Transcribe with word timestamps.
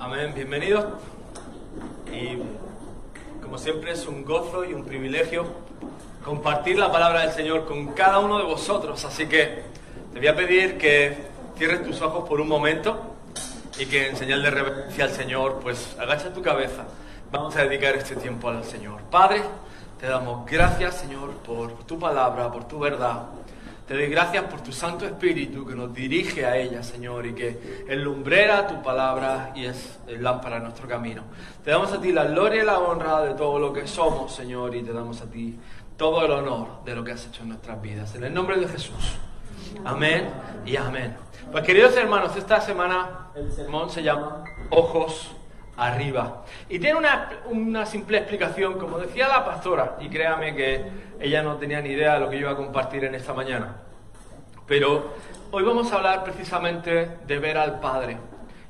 Amén, 0.00 0.32
bienvenidos. 0.34 0.86
Y 2.10 2.38
como 3.42 3.58
siempre 3.58 3.92
es 3.92 4.06
un 4.06 4.24
gozo 4.24 4.64
y 4.64 4.72
un 4.72 4.82
privilegio 4.82 5.44
compartir 6.24 6.78
la 6.78 6.90
palabra 6.90 7.20
del 7.20 7.32
Señor 7.32 7.66
con 7.66 7.88
cada 7.88 8.18
uno 8.18 8.38
de 8.38 8.44
vosotros. 8.44 9.04
Así 9.04 9.26
que 9.26 9.62
te 10.10 10.18
voy 10.18 10.26
a 10.26 10.34
pedir 10.34 10.78
que 10.78 11.18
cierres 11.58 11.84
tus 11.84 12.00
ojos 12.00 12.26
por 12.26 12.40
un 12.40 12.48
momento 12.48 12.98
y 13.78 13.84
que 13.84 14.08
en 14.08 14.16
señal 14.16 14.42
de 14.42 14.50
reverencia 14.50 15.04
al 15.04 15.10
Señor, 15.10 15.60
pues 15.62 15.94
agacha 15.98 16.32
tu 16.32 16.40
cabeza. 16.40 16.86
Vamos 17.30 17.54
a 17.56 17.64
dedicar 17.64 17.94
este 17.94 18.16
tiempo 18.16 18.48
al 18.48 18.64
Señor. 18.64 19.02
Padre, 19.10 19.42
te 20.00 20.06
damos 20.06 20.46
gracias, 20.46 20.94
Señor, 20.94 21.32
por 21.44 21.74
tu 21.84 21.98
palabra, 21.98 22.50
por 22.50 22.64
tu 22.64 22.78
verdad. 22.78 23.26
Te 23.90 23.96
doy 23.96 24.06
gracias 24.06 24.44
por 24.44 24.60
tu 24.60 24.70
Santo 24.70 25.04
Espíritu 25.04 25.66
que 25.66 25.74
nos 25.74 25.92
dirige 25.92 26.46
a 26.46 26.56
ella, 26.56 26.80
Señor, 26.80 27.26
y 27.26 27.34
que 27.34 27.84
lumbrera 27.96 28.64
tu 28.64 28.80
palabra 28.80 29.50
y 29.56 29.64
es 29.64 29.98
el 30.06 30.22
lámpara 30.22 30.58
de 30.58 30.62
nuestro 30.62 30.86
camino. 30.86 31.24
Te 31.64 31.72
damos 31.72 31.92
a 31.92 32.00
ti 32.00 32.12
la 32.12 32.26
gloria 32.26 32.62
y 32.62 32.66
la 32.66 32.78
honra 32.78 33.22
de 33.22 33.34
todo 33.34 33.58
lo 33.58 33.72
que 33.72 33.88
somos, 33.88 34.32
Señor, 34.32 34.76
y 34.76 34.84
te 34.84 34.92
damos 34.92 35.20
a 35.22 35.26
ti 35.28 35.58
todo 35.96 36.24
el 36.24 36.30
honor 36.30 36.84
de 36.84 36.94
lo 36.94 37.02
que 37.02 37.10
has 37.10 37.26
hecho 37.26 37.42
en 37.42 37.48
nuestras 37.48 37.82
vidas. 37.82 38.14
En 38.14 38.22
el 38.22 38.32
nombre 38.32 38.60
de 38.60 38.68
Jesús. 38.68 39.16
Amén 39.84 40.30
y 40.64 40.76
amén. 40.76 41.16
Pues 41.50 41.64
queridos 41.64 41.96
hermanos, 41.96 42.36
esta 42.36 42.60
semana 42.60 43.32
el 43.34 43.50
sermón 43.50 43.90
se 43.90 44.04
llama 44.04 44.44
Ojos 44.70 45.32
arriba. 45.80 46.42
Y 46.68 46.78
tiene 46.78 46.98
una, 46.98 47.30
una, 47.46 47.86
simple 47.86 48.18
explicación, 48.18 48.78
como 48.78 48.98
decía 48.98 49.28
la 49.28 49.44
pastora, 49.44 49.96
y 50.00 50.10
créame 50.10 50.54
que 50.54 50.84
ella 51.18 51.42
no 51.42 51.56
tenía 51.56 51.80
ni 51.80 51.90
idea 51.90 52.14
de 52.14 52.20
lo 52.20 52.28
que 52.28 52.36
yo 52.36 52.42
iba 52.42 52.50
a 52.52 52.56
compartir 52.56 53.04
en 53.04 53.14
esta 53.14 53.32
mañana. 53.32 53.76
Pero 54.66 55.14
hoy 55.50 55.64
vamos 55.64 55.90
a 55.90 55.96
hablar 55.96 56.22
precisamente 56.22 57.18
de 57.26 57.38
ver 57.38 57.56
al 57.56 57.80
Padre 57.80 58.18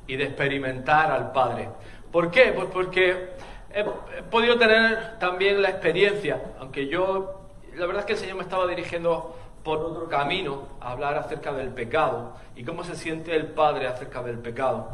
y 0.07 0.17
de 0.17 0.25
experimentar 0.25 1.11
al 1.11 1.33
Padre. 1.33 1.69
¿Por 2.13 2.31
qué? 2.31 2.53
Pues 2.55 2.69
porque 2.73 3.31
he, 3.75 3.85
podido 4.31 4.57
tener 4.57 5.19
también 5.19 5.61
la 5.61 5.71
experiencia, 5.71 6.41
aunque 6.61 6.87
yo, 6.87 7.49
la 7.75 7.87
verdad 7.87 8.01
es 8.01 8.07
que 8.07 8.13
el 8.13 8.19
Señor 8.19 8.37
me 8.37 8.43
estaba 8.43 8.69
dirigiendo 8.69 9.37
por 9.65 9.79
otro 9.79 10.09
camino 10.09 10.69
a 10.81 10.93
hablar 10.93 11.19
acerca 11.19 11.53
del 11.53 11.71
pecado 11.71 12.35
y 12.55 12.65
cómo 12.65 12.85
se 12.85 12.95
siente 12.95 13.35
el 13.35 13.47
Padre 13.49 13.89
acerca 13.89 14.23
del 14.23 14.39
pecado. 14.39 14.91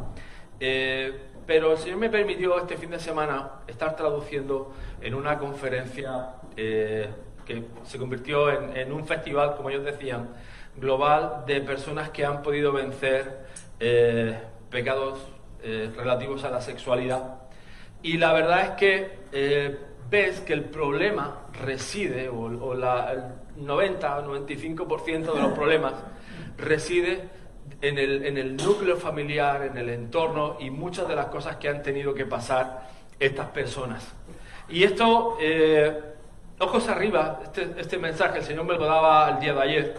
Eh, 0.59 1.26
pero 1.47 1.71
el 1.71 1.77
Señor 1.77 1.97
me 1.97 2.09
permitió 2.09 2.59
este 2.59 2.75
fin 2.75 2.91
de 2.91 2.99
semana 2.99 3.61
estar 3.67 3.95
traduciendo 3.95 4.73
en 5.01 5.15
una 5.15 5.39
conferencia 5.39 6.33
eh, 6.57 7.07
que 7.45 7.63
se 7.85 7.97
convirtió 7.97 8.51
en, 8.51 8.91
un 8.91 9.07
festival, 9.07 9.55
como 9.55 9.69
ellos 9.69 9.85
decían, 9.85 10.27
global 10.75 11.45
de 11.47 11.61
personas 11.61 12.09
que 12.09 12.25
han 12.25 12.43
podido 12.43 12.73
vencer 12.73 13.45
eh, 13.79 14.37
pecados 14.69 15.25
eh, 15.63 15.89
relativos 15.95 16.43
a 16.43 16.49
la 16.49 16.59
sexualidad. 16.59 17.35
Y 18.03 18.17
la 18.17 18.33
verdad 18.33 18.63
es 18.63 18.69
que 18.71 19.77
ves 20.09 20.41
que 20.41 20.51
el 20.51 20.65
problema 20.65 21.47
reside, 21.63 22.27
o, 22.27 22.73
la, 22.75 23.13
el 23.13 23.65
90 23.65 24.19
o 24.19 24.37
95% 24.37 25.33
de 25.33 25.41
los 25.41 25.53
problemas 25.53 25.93
reside 26.57 27.29
en 27.81 27.97
el, 27.97 28.25
en 28.25 28.37
el 28.37 28.55
núcleo 28.55 28.97
familiar, 28.97 29.63
en 29.63 29.77
el 29.77 29.89
entorno 29.89 30.57
y 30.59 30.69
muchas 30.69 31.07
de 31.07 31.15
las 31.15 31.27
cosas 31.27 31.57
que 31.57 31.69
han 31.69 31.83
tenido 31.83 32.13
que 32.13 32.25
pasar 32.25 32.89
estas 33.19 33.47
personas. 33.49 34.13
Y 34.69 34.83
esto, 34.83 35.37
eh, 35.39 35.93
ojos 36.59 36.87
arriba, 36.89 37.39
este, 37.43 37.75
este, 37.77 37.97
mensaje 37.97 38.39
el 38.39 38.43
Señor 38.43 38.65
me 38.65 38.73
lo 38.73 38.85
daba 38.85 39.29
el 39.29 39.39
día 39.39 39.53
de 39.53 39.61
ayer, 39.61 39.95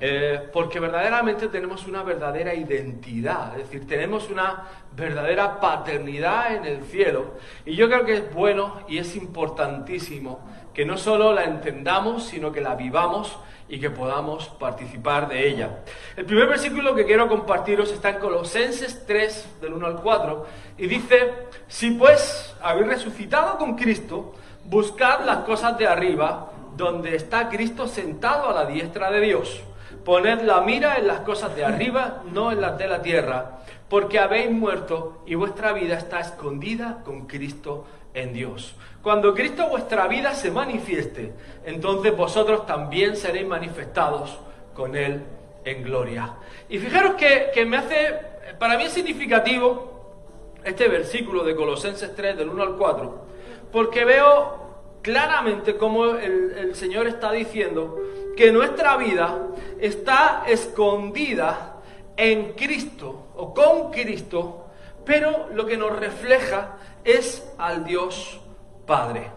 eh, 0.00 0.48
porque 0.52 0.78
verdaderamente 0.78 1.48
tenemos 1.48 1.86
una 1.86 2.04
verdadera 2.04 2.54
identidad, 2.54 3.58
es 3.58 3.64
decir, 3.64 3.88
tenemos 3.88 4.30
una 4.30 4.64
verdadera 4.94 5.58
paternidad 5.58 6.54
en 6.54 6.64
el 6.66 6.84
cielo. 6.84 7.34
Y 7.64 7.74
yo 7.74 7.88
creo 7.88 8.04
que 8.04 8.14
es 8.14 8.34
bueno 8.34 8.82
y 8.86 8.98
es 8.98 9.16
importantísimo 9.16 10.40
que 10.72 10.84
no 10.84 10.96
solo 10.96 11.32
la 11.32 11.44
entendamos, 11.44 12.24
sino 12.24 12.52
que 12.52 12.60
la 12.60 12.76
vivamos 12.76 13.36
y 13.68 13.78
que 13.78 13.90
podamos 13.90 14.48
participar 14.48 15.28
de 15.28 15.48
ella. 15.48 15.80
El 16.16 16.24
primer 16.24 16.48
versículo 16.48 16.94
que 16.94 17.04
quiero 17.04 17.28
compartiros 17.28 17.92
está 17.92 18.10
en 18.10 18.18
Colosenses 18.18 19.04
3, 19.06 19.60
del 19.60 19.74
1 19.74 19.86
al 19.86 19.96
4, 20.00 20.46
y 20.78 20.86
dice, 20.86 21.32
si 21.66 21.90
pues 21.92 22.54
habéis 22.62 22.86
resucitado 22.88 23.58
con 23.58 23.76
Cristo, 23.76 24.34
buscad 24.64 25.24
las 25.24 25.38
cosas 25.38 25.76
de 25.78 25.86
arriba, 25.86 26.52
donde 26.76 27.16
está 27.16 27.48
Cristo 27.48 27.88
sentado 27.88 28.48
a 28.48 28.54
la 28.54 28.66
diestra 28.66 29.10
de 29.10 29.20
Dios. 29.20 29.62
Poned 30.04 30.42
la 30.42 30.60
mira 30.62 30.96
en 30.96 31.06
las 31.06 31.20
cosas 31.20 31.54
de 31.54 31.64
arriba, 31.64 32.22
no 32.32 32.52
en 32.52 32.60
las 32.60 32.78
de 32.78 32.88
la 32.88 33.02
tierra, 33.02 33.58
porque 33.88 34.18
habéis 34.18 34.50
muerto 34.50 35.22
y 35.26 35.34
vuestra 35.34 35.72
vida 35.72 35.96
está 35.96 36.20
escondida 36.20 37.02
con 37.04 37.26
Cristo 37.26 37.86
en 38.14 38.32
Dios. 38.32 38.74
Cuando 39.02 39.34
Cristo 39.34 39.68
vuestra 39.68 40.08
vida 40.08 40.34
se 40.34 40.50
manifieste, 40.50 41.32
entonces 41.64 42.16
vosotros 42.16 42.66
también 42.66 43.16
seréis 43.16 43.46
manifestados 43.46 44.38
con 44.74 44.96
Él 44.96 45.22
en 45.64 45.82
gloria. 45.82 46.34
Y 46.68 46.78
fijaros 46.78 47.14
que, 47.14 47.64
me 47.64 47.76
hace, 47.76 48.14
para 48.58 48.76
mí 48.76 48.88
significativo 48.88 50.56
este 50.64 50.88
versículo 50.88 51.44
de 51.44 51.54
Colosenses 51.54 52.14
3, 52.14 52.36
del 52.36 52.48
1 52.48 52.62
al 52.62 52.76
4, 52.76 53.26
porque 53.70 54.04
veo 54.04 54.66
claramente 55.02 55.76
cómo 55.76 56.06
el, 56.06 56.52
el 56.58 56.74
Señor 56.74 57.06
está 57.06 57.32
diciendo 57.32 57.98
que 58.36 58.52
nuestra 58.52 58.96
vida 58.96 59.46
está 59.80 60.44
escondida 60.46 61.76
en 62.16 62.52
Cristo 62.54 63.28
o 63.36 63.54
con 63.54 63.90
Cristo, 63.90 64.66
pero 65.04 65.48
lo 65.54 65.64
que 65.64 65.76
nos 65.76 65.96
refleja 65.98 66.76
es 67.04 67.46
al 67.58 67.84
Dios 67.84 68.40
Padre. 68.86 69.30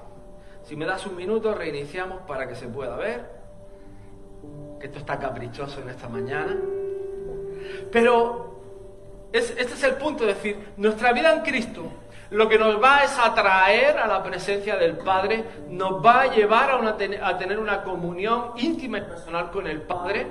Si 0.63 0.75
me 0.75 0.85
das 0.85 1.05
un 1.05 1.16
minuto, 1.16 1.53
reiniciamos 1.53 2.22
para 2.22 2.47
que 2.47 2.55
se 2.55 2.67
pueda 2.67 2.95
ver. 2.95 3.29
Que 4.79 4.88
esto 4.88 4.99
está 4.99 5.19
caprichoso 5.19 5.81
en 5.81 5.89
esta 5.89 6.07
mañana. 6.07 6.57
Pero 7.91 8.61
este 9.31 9.61
es 9.61 9.83
el 9.83 9.95
punto, 9.95 10.27
es 10.27 10.35
decir, 10.35 10.73
nuestra 10.77 11.13
vida 11.13 11.33
en 11.33 11.41
Cristo 11.41 11.91
lo 12.31 12.47
que 12.47 12.57
nos 12.57 12.81
va 12.81 13.03
es 13.03 13.17
atraer 13.19 13.97
a 13.97 14.07
la 14.07 14.23
presencia 14.23 14.77
del 14.77 14.97
Padre, 14.97 15.44
nos 15.69 16.03
va 16.03 16.21
a 16.21 16.27
llevar 16.27 16.71
a, 16.71 17.27
a 17.27 17.38
tener 17.38 17.59
una 17.59 17.83
comunión 17.83 18.53
íntima 18.55 19.00
y 19.00 19.01
personal 19.01 19.51
con 19.51 19.67
el 19.67 19.81
Padre, 19.81 20.27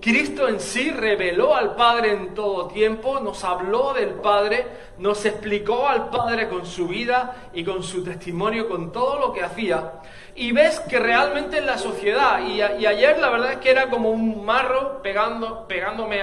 Cristo 0.00 0.46
en 0.46 0.60
sí 0.60 0.90
reveló 0.90 1.54
al 1.54 1.74
Padre 1.74 2.12
en 2.12 2.34
todo 2.34 2.68
tiempo, 2.68 3.18
nos 3.18 3.42
habló 3.42 3.92
del 3.92 4.10
Padre, 4.10 4.64
nos 4.98 5.24
explicó 5.24 5.88
al 5.88 6.08
Padre 6.08 6.48
con 6.48 6.64
su 6.66 6.86
vida 6.86 7.48
y 7.52 7.64
con 7.64 7.82
su 7.82 8.04
testimonio, 8.04 8.68
con 8.68 8.92
todo 8.92 9.18
lo 9.18 9.32
que 9.32 9.42
hacía. 9.42 9.94
Y 10.36 10.52
ves 10.52 10.78
que 10.80 11.00
realmente 11.00 11.58
en 11.58 11.66
la 11.66 11.78
sociedad, 11.78 12.40
y, 12.46 12.62
ayer 12.62 13.18
la 13.18 13.30
verdad 13.30 13.52
es 13.52 13.58
que 13.58 13.70
era 13.70 13.90
como 13.90 14.10
un 14.10 14.44
marro 14.44 15.02
pegando, 15.02 15.66
pegándome 15.66 16.20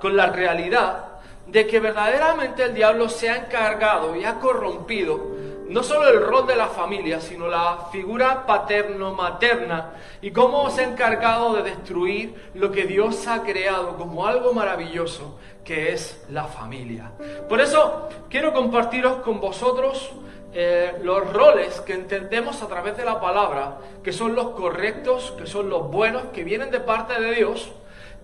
con 0.00 0.16
la 0.16 0.26
realidad, 0.26 1.04
de 1.46 1.66
que 1.66 1.78
verdaderamente 1.78 2.64
el 2.64 2.74
diablo 2.74 3.08
se 3.08 3.30
ha 3.30 3.36
encargado 3.36 4.16
y 4.16 4.24
ha 4.24 4.40
corrompido 4.40 5.51
no 5.72 5.82
solo 5.82 6.08
el 6.08 6.20
rol 6.20 6.46
de 6.46 6.54
la 6.54 6.68
familia, 6.68 7.20
sino 7.20 7.48
la 7.48 7.88
figura 7.90 8.46
paterno-materna 8.46 9.94
y 10.20 10.30
cómo 10.30 10.70
se 10.70 10.82
ha 10.82 10.88
encargado 10.88 11.54
de 11.54 11.62
destruir 11.62 12.50
lo 12.54 12.70
que 12.70 12.84
Dios 12.84 13.26
ha 13.26 13.42
creado 13.42 13.96
como 13.96 14.26
algo 14.26 14.52
maravilloso, 14.52 15.38
que 15.64 15.92
es 15.92 16.24
la 16.28 16.44
familia. 16.44 17.12
Por 17.48 17.60
eso 17.60 18.08
quiero 18.28 18.52
compartiros 18.52 19.16
con 19.22 19.40
vosotros 19.40 20.12
eh, 20.54 20.92
los 21.02 21.32
roles 21.32 21.80
que 21.80 21.94
entendemos 21.94 22.62
a 22.62 22.68
través 22.68 22.96
de 22.96 23.06
la 23.06 23.20
palabra, 23.20 23.78
que 24.04 24.12
son 24.12 24.34
los 24.34 24.50
correctos, 24.50 25.32
que 25.38 25.46
son 25.46 25.70
los 25.70 25.90
buenos, 25.90 26.24
que 26.34 26.44
vienen 26.44 26.70
de 26.70 26.80
parte 26.80 27.18
de 27.18 27.34
Dios 27.34 27.72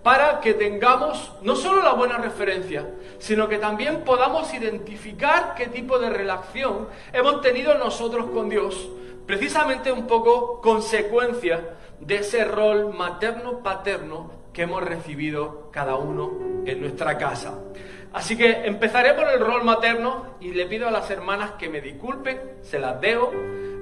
para 0.03 0.39
que 0.39 0.53
tengamos 0.53 1.33
no 1.41 1.55
solo 1.55 1.81
la 1.83 1.93
buena 1.93 2.17
referencia, 2.17 2.85
sino 3.17 3.47
que 3.47 3.57
también 3.57 4.03
podamos 4.03 4.53
identificar 4.53 5.55
qué 5.55 5.67
tipo 5.67 5.99
de 5.99 6.09
relación 6.09 6.87
hemos 7.11 7.41
tenido 7.41 7.75
nosotros 7.75 8.27
con 8.31 8.49
Dios, 8.49 8.89
precisamente 9.25 9.91
un 9.91 10.07
poco 10.07 10.61
consecuencia 10.61 11.75
de 11.99 12.17
ese 12.17 12.45
rol 12.45 12.93
materno-paterno 12.93 14.31
que 14.53 14.63
hemos 14.63 14.83
recibido 14.83 15.69
cada 15.71 15.95
uno 15.95 16.31
en 16.65 16.81
nuestra 16.81 17.17
casa. 17.17 17.53
Así 18.13 18.35
que 18.35 18.65
empezaré 18.65 19.13
por 19.13 19.27
el 19.27 19.39
rol 19.39 19.63
materno 19.63 20.35
y 20.39 20.51
le 20.51 20.65
pido 20.65 20.87
a 20.87 20.91
las 20.91 21.09
hermanas 21.11 21.51
que 21.51 21.69
me 21.69 21.79
disculpen, 21.79 22.39
se 22.61 22.79
las 22.79 22.99
dejo. 22.99 23.31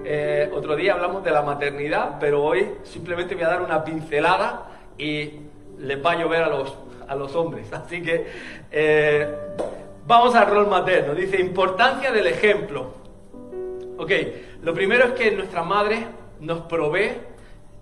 Eh, 0.04 0.50
otro 0.54 0.76
día 0.76 0.94
hablamos 0.94 1.24
de 1.24 1.32
la 1.32 1.42
maternidad, 1.42 2.18
pero 2.20 2.44
hoy 2.44 2.74
simplemente 2.84 3.36
voy 3.36 3.44
a 3.46 3.50
dar 3.50 3.62
una 3.62 3.84
pincelada 3.84 4.68
y 4.98 5.47
les 5.80 6.04
va 6.04 6.12
a 6.12 6.16
llover 6.16 6.44
a 6.44 6.50
los, 6.50 6.76
a 7.08 7.16
los 7.16 7.36
hombres. 7.36 7.72
Así 7.74 8.02
que 8.02 8.28
eh, 8.72 9.36
vamos 10.06 10.36
al 10.36 10.48
rol 10.48 10.68
materno. 10.68 11.14
Dice, 11.14 11.40
importancia 11.40 12.12
del 12.12 12.28
ejemplo. 12.28 12.96
Ok, 13.98 14.12
lo 14.62 14.74
primero 14.74 15.06
es 15.06 15.12
que 15.14 15.32
nuestra 15.32 15.64
madre 15.64 16.06
nos 16.40 16.62
provee 16.62 17.12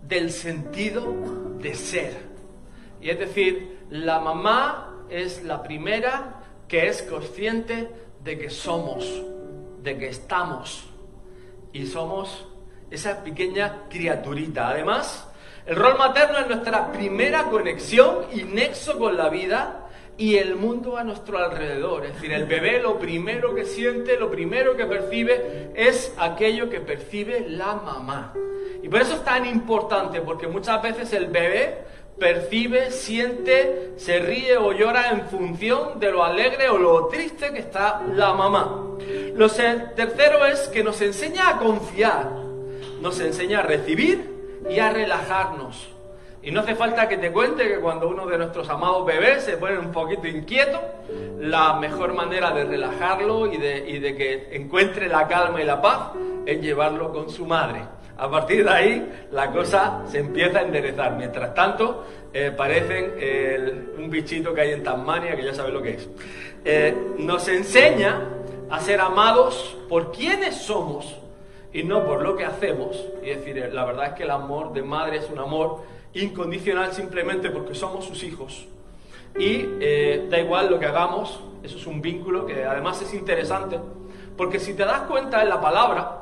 del 0.01 0.31
sentido 0.31 1.13
de 1.59 1.75
ser. 1.75 2.13
Y 3.01 3.09
es 3.09 3.19
decir, 3.19 3.79
la 3.89 4.19
mamá 4.19 5.05
es 5.09 5.43
la 5.43 5.61
primera 5.61 6.41
que 6.67 6.87
es 6.87 7.01
consciente 7.03 7.89
de 8.23 8.37
que 8.37 8.49
somos, 8.49 9.05
de 9.83 9.97
que 9.97 10.07
estamos 10.07 10.89
y 11.73 11.85
somos 11.85 12.47
esa 12.89 13.23
pequeña 13.23 13.83
criaturita. 13.89 14.69
Además, 14.69 15.27
el 15.65 15.75
rol 15.75 15.97
materno 15.97 16.37
es 16.39 16.47
nuestra 16.47 16.91
primera 16.91 17.45
conexión 17.45 18.25
y 18.31 18.43
nexo 18.43 18.99
con 18.99 19.17
la 19.17 19.29
vida 19.29 19.87
y 20.17 20.35
el 20.37 20.55
mundo 20.55 20.95
a 20.97 21.03
nuestro 21.03 21.39
alrededor. 21.39 22.05
Es 22.05 22.13
decir, 22.13 22.31
el 22.33 22.45
bebé 22.45 22.79
lo 22.79 22.99
primero 22.99 23.55
que 23.55 23.65
siente, 23.65 24.17
lo 24.17 24.29
primero 24.29 24.77
que 24.77 24.85
percibe 24.85 25.71
es 25.75 26.13
aquello 26.17 26.69
que 26.69 26.81
percibe 26.81 27.47
la 27.49 27.75
mamá. 27.75 28.33
Y 28.83 28.89
por 28.89 29.01
eso 29.01 29.15
es 29.15 29.23
tan 29.23 29.45
importante, 29.47 30.21
porque 30.21 30.47
muchas 30.47 30.81
veces 30.83 31.11
el 31.13 31.27
bebé 31.27 31.79
percibe, 32.19 32.91
siente, 32.91 33.93
se 33.97 34.19
ríe 34.19 34.57
o 34.57 34.71
llora 34.71 35.09
en 35.09 35.25
función 35.25 35.99
de 35.99 36.11
lo 36.11 36.23
alegre 36.23 36.69
o 36.69 36.77
lo 36.77 37.07
triste 37.07 37.51
que 37.51 37.59
está 37.59 38.03
la 38.13 38.33
mamá. 38.33 38.83
Lo 39.33 39.49
tercero 39.49 40.45
es 40.45 40.67
que 40.67 40.83
nos 40.83 41.01
enseña 41.01 41.49
a 41.49 41.57
confiar, 41.57 42.29
nos 43.01 43.19
enseña 43.19 43.59
a 43.59 43.63
recibir 43.63 44.34
y 44.69 44.79
a 44.79 44.91
relajarnos. 44.91 45.89
Y 46.41 46.51
no 46.51 46.61
hace 46.61 46.75
falta 46.75 47.09
que 47.09 47.17
te 47.17 47.31
cuente 47.31 47.67
que 47.67 47.79
cuando 47.79 48.07
uno 48.07 48.27
de 48.27 48.37
nuestros 48.37 48.69
amados 48.69 49.05
bebés 49.05 49.43
se 49.43 49.57
pone 49.57 49.79
un 49.79 49.91
poquito 49.91 50.27
inquieto, 50.27 50.79
la 51.39 51.73
mejor 51.73 52.13
manera 52.13 52.51
de 52.51 52.65
relajarlo 52.65 53.51
y 53.51 53.57
de, 53.57 53.89
y 53.89 53.97
de 53.97 54.15
que 54.15 54.49
encuentre 54.51 55.07
la 55.07 55.27
calma 55.27 55.61
y 55.61 55.65
la 55.65 55.81
paz 55.81 56.11
es 56.45 56.61
llevarlo 56.61 57.11
con 57.11 57.31
su 57.31 57.45
madre. 57.47 57.81
A 58.17 58.29
partir 58.29 58.63
de 58.63 58.69
ahí 58.69 59.27
la 59.31 59.51
cosa 59.51 60.03
se 60.07 60.19
empieza 60.19 60.59
a 60.59 60.61
enderezar. 60.61 61.15
Mientras 61.17 61.53
tanto, 61.53 62.05
eh, 62.31 62.51
parecen 62.55 63.93
un 63.97 64.09
bichito 64.09 64.53
que 64.53 64.61
hay 64.61 64.71
en 64.71 64.83
Tasmania, 64.83 65.35
que 65.35 65.43
ya 65.43 65.53
sabe 65.53 65.71
lo 65.71 65.81
que 65.81 65.95
es. 65.95 66.07
Eh, 66.63 66.95
nos 67.17 67.47
enseña 67.47 68.21
a 68.69 68.79
ser 68.79 69.01
amados 69.01 69.77
por 69.89 70.11
quienes 70.11 70.55
somos 70.55 71.15
y 71.75 71.83
no 71.83 72.05
por 72.05 72.21
lo 72.21 72.37
que 72.37 72.45
hacemos. 72.45 73.05
Y 73.21 73.31
decir, 73.31 73.69
la 73.73 73.83
verdad 73.83 74.07
es 74.07 74.13
que 74.13 74.23
el 74.23 74.31
amor 74.31 74.71
de 74.71 74.81
madre 74.81 75.17
es 75.17 75.29
un 75.29 75.39
amor 75.39 75.83
incondicional 76.13 76.93
simplemente 76.93 77.49
porque 77.49 77.75
somos 77.75 78.05
sus 78.05 78.23
hijos. 78.23 78.65
Y 79.37 79.65
eh, 79.81 80.25
da 80.29 80.39
igual 80.39 80.69
lo 80.69 80.79
que 80.79 80.85
hagamos, 80.85 81.41
eso 81.63 81.77
es 81.77 81.85
un 81.85 82.01
vínculo 82.01 82.45
que 82.45 82.63
además 82.63 83.01
es 83.01 83.13
interesante, 83.13 83.77
porque 84.37 84.61
si 84.61 84.73
te 84.73 84.85
das 84.85 85.01
cuenta 85.01 85.43
en 85.43 85.49
la 85.49 85.59
palabra, 85.59 86.21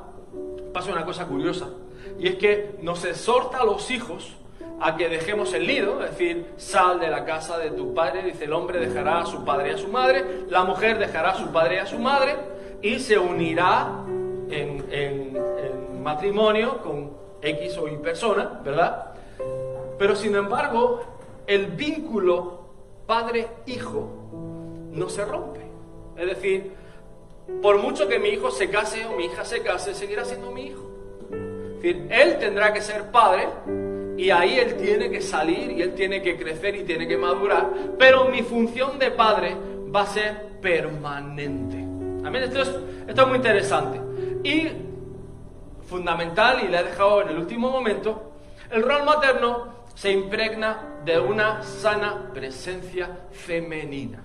pasa 0.74 0.92
una 0.92 1.06
cosa 1.06 1.28
curiosa, 1.28 1.70
y 2.18 2.30
es 2.30 2.36
que 2.36 2.76
nos 2.82 3.06
exhorta 3.06 3.60
a 3.60 3.66
los 3.66 3.92
hijos 3.92 4.36
a 4.82 4.98
que 4.98 5.08
dejemos 5.08 5.54
el 5.54 5.68
nido, 5.68 6.04
es 6.04 6.10
decir, 6.10 6.48
sal 6.58 7.00
de 7.00 7.12
la 7.12 7.26
casa 7.26 7.60
de 7.60 7.70
tu 7.70 7.94
padre, 7.94 8.24
dice 8.24 8.46
el 8.46 8.54
hombre 8.54 8.80
dejará 8.80 9.20
a 9.20 9.26
su 9.28 9.46
padre 9.46 9.70
y 9.70 9.74
a 9.76 9.78
su 9.78 9.90
madre, 9.90 10.26
la 10.50 10.64
mujer 10.64 10.98
dejará 10.98 11.30
a 11.30 11.36
su 11.36 11.52
padre 11.52 11.76
y 11.76 11.78
a 11.78 11.86
su 11.86 12.00
madre, 12.00 12.36
y 12.82 13.00
se 13.00 13.20
unirá 13.20 14.03
en, 14.54 14.86
en 14.92 16.04
matrimonio 16.04 16.80
con 16.82 17.12
X 17.42 17.78
o 17.78 17.88
Y 17.88 17.98
persona, 17.98 18.62
¿verdad? 18.64 19.14
Pero 19.98 20.16
sin 20.16 20.36
embargo, 20.36 21.02
el 21.48 21.68
vínculo 21.68 22.64
padre-hijo 23.06 24.10
no 24.92 25.10
se 25.10 25.26
rompe. 25.26 25.62
Es 26.18 26.28
decir, 26.28 26.72
por 27.62 27.78
mucho 27.80 28.08
que 28.08 28.20
mi 28.20 28.30
hijo 28.30 28.52
se 28.52 28.70
case 28.70 29.06
o 29.06 29.16
mi 29.16 29.26
hija 29.26 29.44
se 29.44 29.62
case, 29.62 29.94
seguirá 29.94 30.24
siendo 30.26 30.52
mi 30.52 30.68
hijo. 30.68 30.90
Es 31.32 31.82
decir, 31.82 32.08
él 32.10 32.38
tendrá 32.40 32.74
que 32.74 32.82
ser 32.82 33.12
padre 33.12 33.48
y 34.18 34.30
ahí 34.30 34.58
él 34.60 34.76
tiene 34.76 35.10
que 35.10 35.22
salir 35.22 35.72
y 35.72 35.82
él 35.82 35.94
tiene 35.96 36.22
que 36.22 36.38
crecer 36.38 36.76
y 36.76 36.84
tiene 36.84 37.08
que 37.08 37.18
madurar, 37.18 37.70
pero 37.98 38.26
mi 38.26 38.44
función 38.44 39.00
de 39.00 39.12
padre 39.12 39.56
va 39.94 40.04
a 40.04 40.08
ser 40.08 40.60
permanente. 40.62 41.93
Amén. 42.26 42.44
Esto 42.44 42.62
es, 42.62 42.70
esto 43.08 43.22
es 43.22 43.28
muy 43.28 43.38
interesante. 43.38 44.02
Y 44.44 44.68
fundamental, 45.86 46.64
y 46.64 46.68
le 46.68 46.80
he 46.80 46.84
dejado 46.84 47.22
en 47.22 47.30
el 47.30 47.38
último 47.38 47.70
momento, 47.70 48.34
el 48.72 48.84
rol 48.84 49.04
materno 49.04 49.74
se 49.94 50.12
impregna 50.12 51.00
de 51.06 51.20
una 51.20 51.62
sana 51.64 52.32
presencia 52.34 53.10
femenina. 53.32 54.24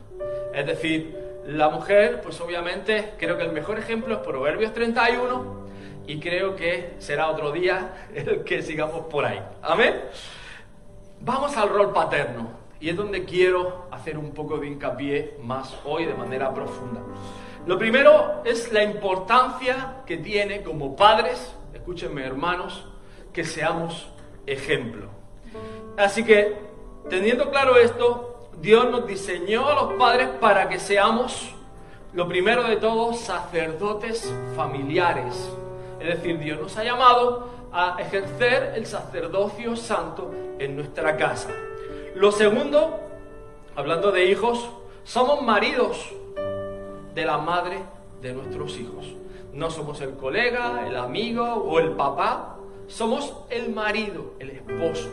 Es 0.54 0.66
decir, 0.66 1.16
la 1.46 1.68
mujer, 1.68 2.20
pues 2.22 2.40
obviamente, 2.40 3.14
creo 3.18 3.36
que 3.36 3.44
el 3.44 3.52
mejor 3.52 3.78
ejemplo 3.78 4.14
es 4.14 4.20
Proverbios 4.20 4.72
31 4.72 5.68
y 6.06 6.18
creo 6.20 6.56
que 6.56 6.94
será 6.98 7.28
otro 7.28 7.52
día 7.52 8.06
el 8.14 8.44
que 8.44 8.62
sigamos 8.62 9.06
por 9.06 9.24
ahí. 9.24 9.40
Amén. 9.62 10.00
Vamos 11.20 11.56
al 11.56 11.68
rol 11.68 11.92
paterno 11.92 12.50
y 12.80 12.88
es 12.88 12.96
donde 12.96 13.24
quiero 13.24 13.88
hacer 13.90 14.16
un 14.16 14.32
poco 14.32 14.58
de 14.58 14.68
hincapié 14.68 15.36
más 15.42 15.76
hoy 15.84 16.06
de 16.06 16.14
manera 16.14 16.52
profunda. 16.54 17.00
Lo 17.68 17.76
primero 17.78 18.40
es 18.46 18.72
la 18.72 18.82
importancia 18.82 19.96
que 20.06 20.16
tiene 20.16 20.62
como 20.62 20.96
padres, 20.96 21.54
escúchenme 21.74 22.24
hermanos, 22.24 22.86
que 23.30 23.44
seamos 23.44 24.08
ejemplo. 24.46 25.10
Así 25.98 26.24
que, 26.24 26.56
teniendo 27.10 27.50
claro 27.50 27.76
esto, 27.76 28.48
Dios 28.58 28.90
nos 28.90 29.06
diseñó 29.06 29.68
a 29.68 29.74
los 29.74 29.92
padres 29.98 30.30
para 30.40 30.70
que 30.70 30.78
seamos, 30.78 31.54
lo 32.14 32.26
primero 32.26 32.62
de 32.62 32.76
todo, 32.76 33.12
sacerdotes 33.12 34.32
familiares. 34.56 35.34
Es 36.00 36.08
decir, 36.08 36.38
Dios 36.38 36.58
nos 36.58 36.74
ha 36.78 36.84
llamado 36.84 37.50
a 37.70 37.96
ejercer 38.00 38.72
el 38.76 38.86
sacerdocio 38.86 39.76
santo 39.76 40.30
en 40.58 40.74
nuestra 40.74 41.18
casa. 41.18 41.50
Lo 42.14 42.32
segundo, 42.32 42.98
hablando 43.76 44.10
de 44.10 44.24
hijos, 44.24 44.70
somos 45.04 45.42
maridos 45.42 46.14
de 47.18 47.26
la 47.26 47.38
madre 47.38 47.80
de 48.22 48.32
nuestros 48.32 48.78
hijos. 48.78 49.12
No 49.52 49.72
somos 49.72 50.00
el 50.02 50.12
colega, 50.12 50.86
el 50.86 50.94
amigo 50.94 51.44
o 51.44 51.80
el 51.80 51.90
papá, 51.90 52.58
somos 52.86 53.34
el 53.50 53.74
marido, 53.74 54.34
el 54.38 54.50
esposo. 54.50 55.08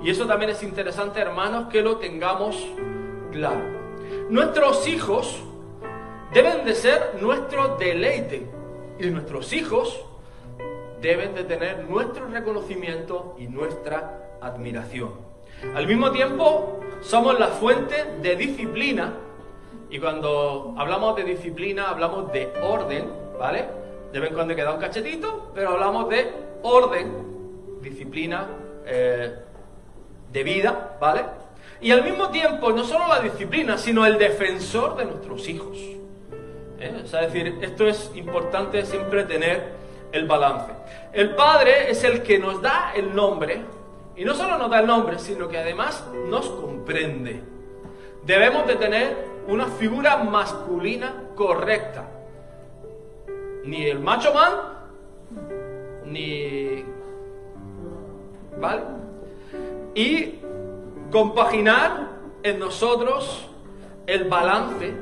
Y 0.00 0.10
eso 0.10 0.26
también 0.26 0.52
es 0.52 0.62
interesante, 0.62 1.18
hermanos, 1.18 1.66
que 1.72 1.82
lo 1.82 1.96
tengamos 1.96 2.64
claro. 3.32 3.64
Nuestros 4.30 4.86
hijos 4.86 5.42
deben 6.32 6.64
de 6.64 6.72
ser 6.76 7.16
nuestro 7.20 7.78
deleite 7.78 8.46
y 9.00 9.06
nuestros 9.06 9.52
hijos 9.52 10.04
deben 11.00 11.34
de 11.34 11.42
tener 11.42 11.84
nuestro 11.90 12.28
reconocimiento 12.28 13.34
y 13.40 13.48
nuestra 13.48 14.38
admiración. 14.40 15.10
Al 15.74 15.88
mismo 15.88 16.12
tiempo, 16.12 16.78
somos 17.00 17.40
la 17.40 17.48
fuente 17.48 18.04
de 18.22 18.36
disciplina 18.36 19.14
y 19.94 19.98
cuando 20.00 20.74
hablamos 20.76 21.14
de 21.14 21.22
disciplina 21.22 21.88
hablamos 21.88 22.32
de 22.32 22.52
orden, 22.60 23.12
¿vale? 23.38 23.64
De 24.12 24.18
vez 24.18 24.30
en 24.30 24.34
cuando 24.34 24.56
queda 24.56 24.72
un 24.72 24.80
cachetito, 24.80 25.52
pero 25.54 25.70
hablamos 25.70 26.08
de 26.08 26.32
orden, 26.64 27.78
disciplina 27.80 28.44
eh, 28.86 29.36
de 30.32 30.42
vida, 30.42 30.96
¿vale? 31.00 31.22
Y 31.80 31.92
al 31.92 32.02
mismo 32.02 32.28
tiempo, 32.30 32.72
no 32.72 32.82
solo 32.82 33.06
la 33.06 33.20
disciplina, 33.20 33.78
sino 33.78 34.04
el 34.04 34.18
defensor 34.18 34.96
de 34.96 35.04
nuestros 35.04 35.48
hijos. 35.48 35.78
¿Eh? 36.80 37.02
es 37.04 37.12
decir, 37.12 37.58
esto 37.62 37.86
es 37.86 38.10
importante 38.16 38.84
siempre 38.84 39.22
tener 39.22 39.74
el 40.10 40.26
balance. 40.26 40.72
El 41.12 41.36
Padre 41.36 41.88
es 41.92 42.02
el 42.02 42.24
que 42.24 42.40
nos 42.40 42.60
da 42.60 42.94
el 42.96 43.14
nombre, 43.14 43.62
y 44.16 44.24
no 44.24 44.34
solo 44.34 44.58
nos 44.58 44.68
da 44.72 44.80
el 44.80 44.88
nombre, 44.88 45.20
sino 45.20 45.46
que 45.46 45.58
además 45.58 46.04
nos 46.26 46.50
comprende. 46.50 47.40
Debemos 48.24 48.66
de 48.66 48.74
tener 48.74 49.33
una 49.48 49.66
figura 49.66 50.18
masculina 50.18 51.14
correcta. 51.34 52.08
Ni 53.64 53.84
el 53.86 54.00
macho 54.00 54.32
man, 54.32 54.52
ni... 56.06 56.84
¿Vale? 58.60 58.82
Y 59.94 60.40
compaginar 61.10 62.08
en 62.42 62.58
nosotros 62.58 63.48
el 64.06 64.24
balance 64.24 64.92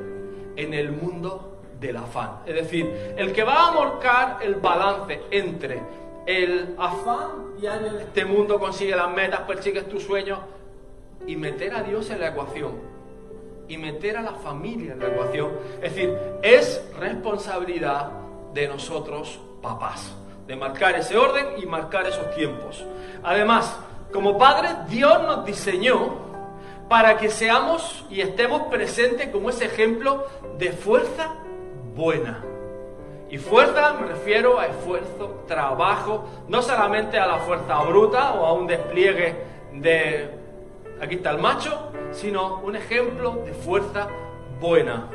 en 0.55 0.73
el 0.73 0.91
mundo 0.91 1.59
del 1.79 1.97
afán. 1.97 2.39
Es 2.45 2.55
decir, 2.55 3.13
el 3.17 3.33
que 3.33 3.43
va 3.43 3.67
a 3.67 3.71
marcar 3.71 4.39
el 4.41 4.55
balance 4.55 5.21
entre 5.31 5.81
el 6.25 6.75
afán 6.77 7.57
diario 7.59 7.87
en 7.87 7.95
este 7.97 8.25
mundo, 8.25 8.59
consigue 8.59 8.95
las 8.95 9.13
metas, 9.13 9.41
persigues 9.41 9.87
tus 9.89 10.03
sueños 10.03 10.39
y 11.27 11.35
meter 11.35 11.75
a 11.75 11.83
Dios 11.83 12.09
en 12.09 12.21
la 12.21 12.29
ecuación 12.29 12.92
y 13.67 13.77
meter 13.77 14.17
a 14.17 14.21
la 14.21 14.33
familia 14.33 14.93
en 14.93 14.99
la 14.99 15.07
ecuación. 15.07 15.51
Es 15.81 15.95
decir, 15.95 16.17
es 16.41 16.83
responsabilidad 16.99 18.11
de 18.53 18.67
nosotros, 18.67 19.39
papás, 19.61 20.13
de 20.47 20.55
marcar 20.55 20.95
ese 20.95 21.17
orden 21.17 21.55
y 21.57 21.65
marcar 21.65 22.05
esos 22.05 22.33
tiempos. 22.35 22.85
Además, 23.23 23.77
como 24.11 24.37
padres, 24.37 24.71
Dios 24.89 25.21
nos 25.23 25.45
diseñó 25.45 26.23
para 26.89 27.17
que 27.17 27.29
seamos 27.29 28.05
y 28.09 28.21
estemos 28.21 28.63
presentes 28.63 29.29
como 29.29 29.49
ese 29.49 29.65
ejemplo 29.65 30.27
de 30.57 30.71
fuerza 30.71 31.33
buena. 31.95 32.43
Y 33.29 33.39
fuerza 33.39 33.93
me 33.93 34.07
refiero 34.07 34.59
a 34.59 34.67
esfuerzo, 34.67 35.43
trabajo, 35.47 36.25
no 36.47 36.61
solamente 36.61 37.17
a 37.17 37.25
la 37.25 37.39
fuerza 37.39 37.81
bruta 37.81 38.33
o 38.33 38.45
a 38.45 38.53
un 38.53 38.67
despliegue 38.67 39.35
de 39.73 40.29
aquí 41.01 41.15
está 41.15 41.31
el 41.31 41.39
macho, 41.39 41.91
sino 42.13 42.57
un 42.59 42.75
ejemplo 42.75 43.43
de 43.45 43.53
fuerza 43.53 44.07
buena. 44.59 45.09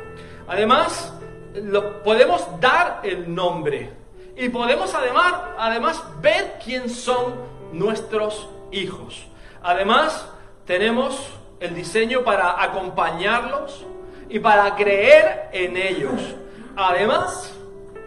Además, 0.47 1.13
lo, 1.55 2.03
podemos 2.03 2.45
dar 2.59 3.01
el 3.03 3.33
nombre 3.33 3.91
y 4.35 4.49
podemos 4.49 4.93
además, 4.93 5.33
además 5.57 6.03
ver 6.21 6.59
quién 6.63 6.89
son 6.89 7.35
nuestros 7.73 8.49
hijos. 8.71 9.27
Además, 9.61 10.29
tenemos 10.65 11.29
el 11.59 11.75
diseño 11.75 12.23
para 12.23 12.61
acompañarlos 12.63 13.85
y 14.29 14.39
para 14.39 14.75
creer 14.75 15.49
en 15.51 15.75
ellos. 15.75 16.35
Además, 16.75 17.53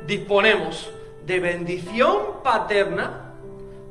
disponemos 0.07 0.91
de 1.27 1.41
bendición 1.41 2.43
paterna 2.43 3.35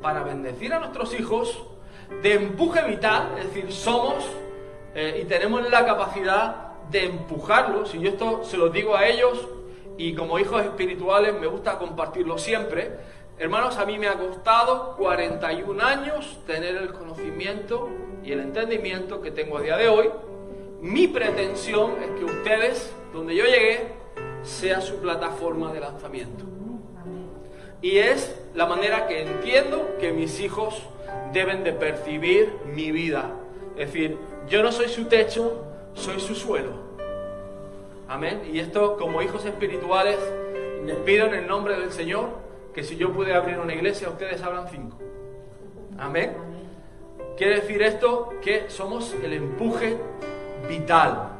para 0.00 0.22
bendecir 0.22 0.74
a 0.74 0.80
nuestros 0.80 1.18
hijos, 1.18 1.62
de 2.22 2.34
empuje 2.34 2.82
vital, 2.82 3.36
es 3.38 3.46
decir, 3.46 3.72
somos 3.72 4.24
eh, 4.94 5.20
y 5.22 5.24
tenemos 5.24 5.68
la 5.70 5.84
capacidad 5.84 6.72
de 6.90 7.06
empujarlos, 7.06 7.94
y 7.94 8.00
yo 8.00 8.10
esto 8.10 8.44
se 8.44 8.56
lo 8.56 8.68
digo 8.68 8.94
a 8.94 9.06
ellos, 9.06 9.48
y 9.96 10.14
como 10.14 10.38
hijos 10.38 10.62
espirituales 10.62 11.38
me 11.38 11.46
gusta 11.46 11.78
compartirlo 11.78 12.38
siempre. 12.38 12.90
Hermanos, 13.38 13.76
a 13.78 13.86
mí 13.86 13.98
me 13.98 14.08
ha 14.08 14.14
costado 14.14 14.96
41 14.96 15.82
años 15.82 16.40
tener 16.46 16.76
el 16.76 16.92
conocimiento 16.92 17.88
y 18.24 18.32
el 18.32 18.40
entendimiento 18.40 19.20
que 19.20 19.30
tengo 19.30 19.58
a 19.58 19.62
día 19.62 19.76
de 19.76 19.88
hoy. 19.88 20.10
Mi 20.80 21.08
pretensión 21.08 21.92
es 22.02 22.18
que 22.18 22.24
ustedes, 22.24 22.92
donde 23.12 23.34
yo 23.34 23.44
llegué, 23.44 23.94
sea 24.42 24.80
su 24.80 24.96
plataforma 24.96 25.72
de 25.72 25.80
lanzamiento. 25.80 26.44
Y 27.80 27.98
es 27.98 28.36
la 28.54 28.66
manera 28.66 29.06
que 29.06 29.22
entiendo 29.22 29.96
que 30.00 30.12
mis 30.12 30.40
hijos 30.40 30.82
deben 31.32 31.64
de 31.64 31.72
percibir 31.72 32.52
mi 32.66 32.92
vida. 32.92 33.32
Es 33.76 33.92
decir, 33.92 34.18
yo 34.48 34.62
no 34.62 34.72
soy 34.72 34.88
su 34.88 35.04
techo, 35.06 35.64
soy 35.94 36.20
su 36.20 36.34
suelo. 36.34 36.70
Amén. 38.08 38.42
Y 38.52 38.58
esto 38.58 38.96
como 38.96 39.22
hijos 39.22 39.44
espirituales, 39.44 40.18
les 40.84 40.96
pido 40.96 41.26
en 41.26 41.34
el 41.34 41.46
nombre 41.46 41.78
del 41.78 41.92
Señor 41.92 42.28
que 42.74 42.82
si 42.82 42.96
yo 42.96 43.12
pude 43.12 43.34
abrir 43.34 43.58
una 43.58 43.74
iglesia, 43.74 44.08
ustedes 44.08 44.42
abran 44.42 44.68
cinco. 44.70 44.98
Amén. 45.98 46.34
Quiere 47.36 47.60
decir 47.60 47.82
esto 47.82 48.34
que 48.42 48.68
somos 48.68 49.14
el 49.22 49.32
empuje 49.32 49.96
vital. 50.68 51.30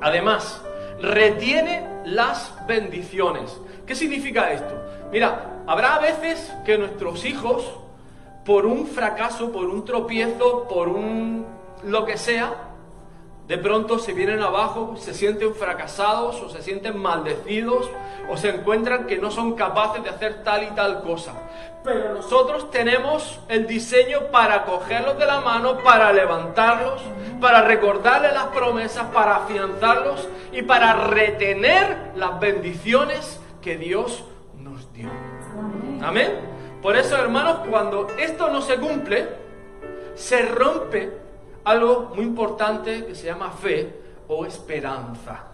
Además, 0.00 0.62
retiene 1.00 2.02
las 2.04 2.54
bendiciones. 2.66 3.60
¿Qué 3.86 3.94
significa 3.94 4.52
esto? 4.52 4.74
Mira, 5.12 5.62
habrá 5.66 5.98
veces 5.98 6.52
que 6.64 6.78
nuestros 6.78 7.24
hijos, 7.24 7.78
por 8.44 8.66
un 8.66 8.86
fracaso, 8.86 9.52
por 9.52 9.66
un 9.66 9.84
tropiezo, 9.84 10.66
por 10.68 10.88
un 10.88 11.55
lo 11.84 12.04
que 12.04 12.16
sea, 12.16 12.54
de 13.46 13.58
pronto 13.58 14.00
se 14.00 14.12
vienen 14.12 14.42
abajo, 14.42 14.96
se 14.96 15.14
sienten 15.14 15.54
fracasados 15.54 16.40
o 16.42 16.48
se 16.48 16.62
sienten 16.62 16.98
maldecidos 16.98 17.88
o 18.28 18.36
se 18.36 18.48
encuentran 18.48 19.06
que 19.06 19.18
no 19.18 19.30
son 19.30 19.54
capaces 19.54 20.02
de 20.02 20.10
hacer 20.10 20.42
tal 20.42 20.64
y 20.64 20.70
tal 20.70 21.02
cosa. 21.02 21.32
Pero 21.84 22.14
nosotros 22.14 22.72
tenemos 22.72 23.38
el 23.48 23.68
diseño 23.68 24.32
para 24.32 24.64
cogerlos 24.64 25.16
de 25.16 25.26
la 25.26 25.40
mano, 25.40 25.78
para 25.84 26.12
levantarlos, 26.12 27.00
para 27.40 27.62
recordarles 27.62 28.32
las 28.32 28.46
promesas, 28.46 29.04
para 29.14 29.36
afianzarlos 29.36 30.28
y 30.50 30.62
para 30.62 31.06
retener 31.06 32.12
las 32.16 32.40
bendiciones 32.40 33.40
que 33.62 33.76
Dios 33.76 34.24
nos 34.58 34.92
dio. 34.92 35.08
Amén. 36.02 36.32
Por 36.82 36.96
eso, 36.96 37.16
hermanos, 37.16 37.58
cuando 37.70 38.08
esto 38.18 38.48
no 38.50 38.60
se 38.60 38.76
cumple, 38.76 39.28
se 40.16 40.42
rompe 40.42 41.25
algo 41.66 42.12
muy 42.14 42.24
importante 42.24 43.04
que 43.06 43.14
se 43.14 43.26
llama 43.26 43.50
fe 43.50 43.92
o 44.28 44.46
esperanza. 44.46 45.46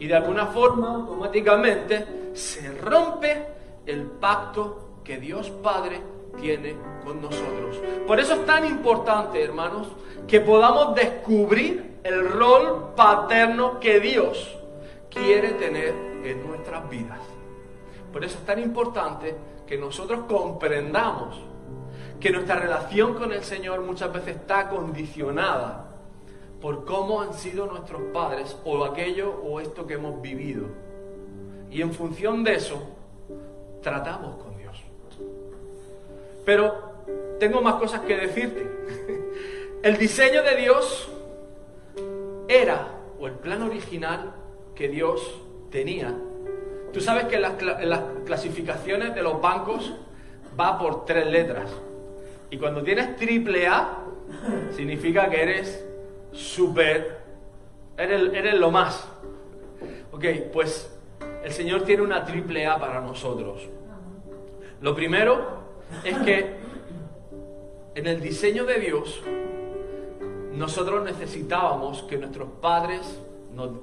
Y 0.00 0.08
de 0.08 0.16
alguna 0.16 0.46
forma, 0.46 0.94
automáticamente, 0.94 2.32
se 2.34 2.72
rompe 2.72 3.46
el 3.86 4.02
pacto 4.02 4.98
que 5.04 5.18
Dios 5.18 5.50
Padre 5.50 6.00
tiene 6.40 6.74
con 7.04 7.22
nosotros. 7.22 7.80
Por 8.04 8.18
eso 8.18 8.34
es 8.34 8.46
tan 8.46 8.66
importante, 8.66 9.42
hermanos, 9.42 9.86
que 10.26 10.40
podamos 10.40 10.96
descubrir 10.96 12.00
el 12.02 12.28
rol 12.28 12.92
paterno 12.96 13.78
que 13.78 14.00
Dios 14.00 14.58
quiere 15.08 15.50
tener 15.50 15.94
en 16.24 16.44
nuestras 16.48 16.90
vidas. 16.90 17.20
Por 18.12 18.24
eso 18.24 18.38
es 18.38 18.44
tan 18.44 18.58
importante 18.58 19.36
que 19.64 19.78
nosotros 19.78 20.24
comprendamos 20.26 21.53
que 22.24 22.30
nuestra 22.30 22.56
relación 22.56 23.12
con 23.12 23.32
el 23.32 23.44
Señor 23.44 23.82
muchas 23.82 24.10
veces 24.10 24.36
está 24.36 24.70
condicionada 24.70 25.90
por 26.58 26.86
cómo 26.86 27.20
han 27.20 27.34
sido 27.34 27.66
nuestros 27.66 28.00
padres 28.14 28.56
o 28.64 28.82
aquello 28.82 29.42
o 29.44 29.60
esto 29.60 29.86
que 29.86 29.92
hemos 29.92 30.22
vivido. 30.22 30.64
Y 31.70 31.82
en 31.82 31.92
función 31.92 32.42
de 32.42 32.54
eso, 32.54 32.82
tratamos 33.82 34.42
con 34.42 34.56
Dios. 34.56 34.82
Pero 36.46 36.94
tengo 37.38 37.60
más 37.60 37.74
cosas 37.74 38.00
que 38.00 38.16
decirte. 38.16 38.70
El 39.82 39.98
diseño 39.98 40.42
de 40.44 40.56
Dios 40.56 41.10
era, 42.48 42.88
o 43.20 43.26
el 43.26 43.34
plan 43.34 43.60
original 43.60 44.32
que 44.74 44.88
Dios 44.88 45.42
tenía. 45.70 46.14
Tú 46.90 47.02
sabes 47.02 47.24
que 47.24 47.36
en 47.36 47.42
las, 47.42 47.60
las 47.60 48.00
clasificaciones 48.24 49.14
de 49.14 49.22
los 49.22 49.42
bancos 49.42 49.92
va 50.58 50.78
por 50.78 51.04
tres 51.04 51.26
letras. 51.26 51.68
Y 52.54 52.56
cuando 52.56 52.84
tienes 52.84 53.16
triple 53.16 53.66
A, 53.66 53.98
significa 54.76 55.28
que 55.28 55.42
eres 55.42 55.84
súper, 56.30 57.18
eres, 57.96 58.32
eres 58.32 58.54
lo 58.54 58.70
más. 58.70 59.08
Ok, 60.12 60.24
pues 60.52 60.96
el 61.42 61.50
Señor 61.50 61.82
tiene 61.82 62.04
una 62.04 62.24
triple 62.24 62.64
A 62.64 62.78
para 62.78 63.00
nosotros. 63.00 63.68
Lo 64.80 64.94
primero 64.94 65.64
es 66.04 66.16
que 66.18 66.54
en 67.96 68.06
el 68.06 68.20
diseño 68.20 68.64
de 68.64 68.78
Dios, 68.78 69.20
nosotros 70.52 71.04
necesitábamos 71.04 72.04
que 72.04 72.18
nuestros 72.18 72.48
padres, 72.60 73.20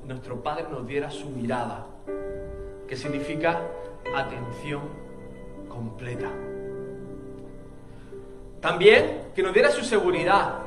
nuestro 0.06 0.42
Padre 0.42 0.68
nos 0.72 0.88
diera 0.88 1.12
su 1.12 1.30
mirada, 1.30 1.88
que 2.88 2.96
significa 2.96 3.68
atención 4.16 4.84
completa. 5.68 6.32
También 8.62 9.32
que 9.36 9.44
nos 9.44 9.54
diera 9.54 9.72
su 9.72 9.84
seguridad. 9.84 10.60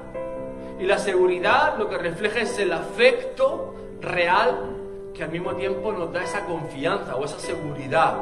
Y 0.78 0.84
la 0.84 0.98
seguridad 0.98 1.78
lo 1.78 1.88
que 1.88 1.96
refleja 1.96 2.40
es 2.40 2.58
el 2.58 2.72
afecto 2.72 3.74
real 4.00 4.74
que 5.14 5.22
al 5.22 5.30
mismo 5.30 5.54
tiempo 5.54 5.92
nos 5.92 6.12
da 6.12 6.24
esa 6.24 6.44
confianza 6.44 7.14
o 7.16 7.24
esa 7.24 7.38
seguridad. 7.38 8.16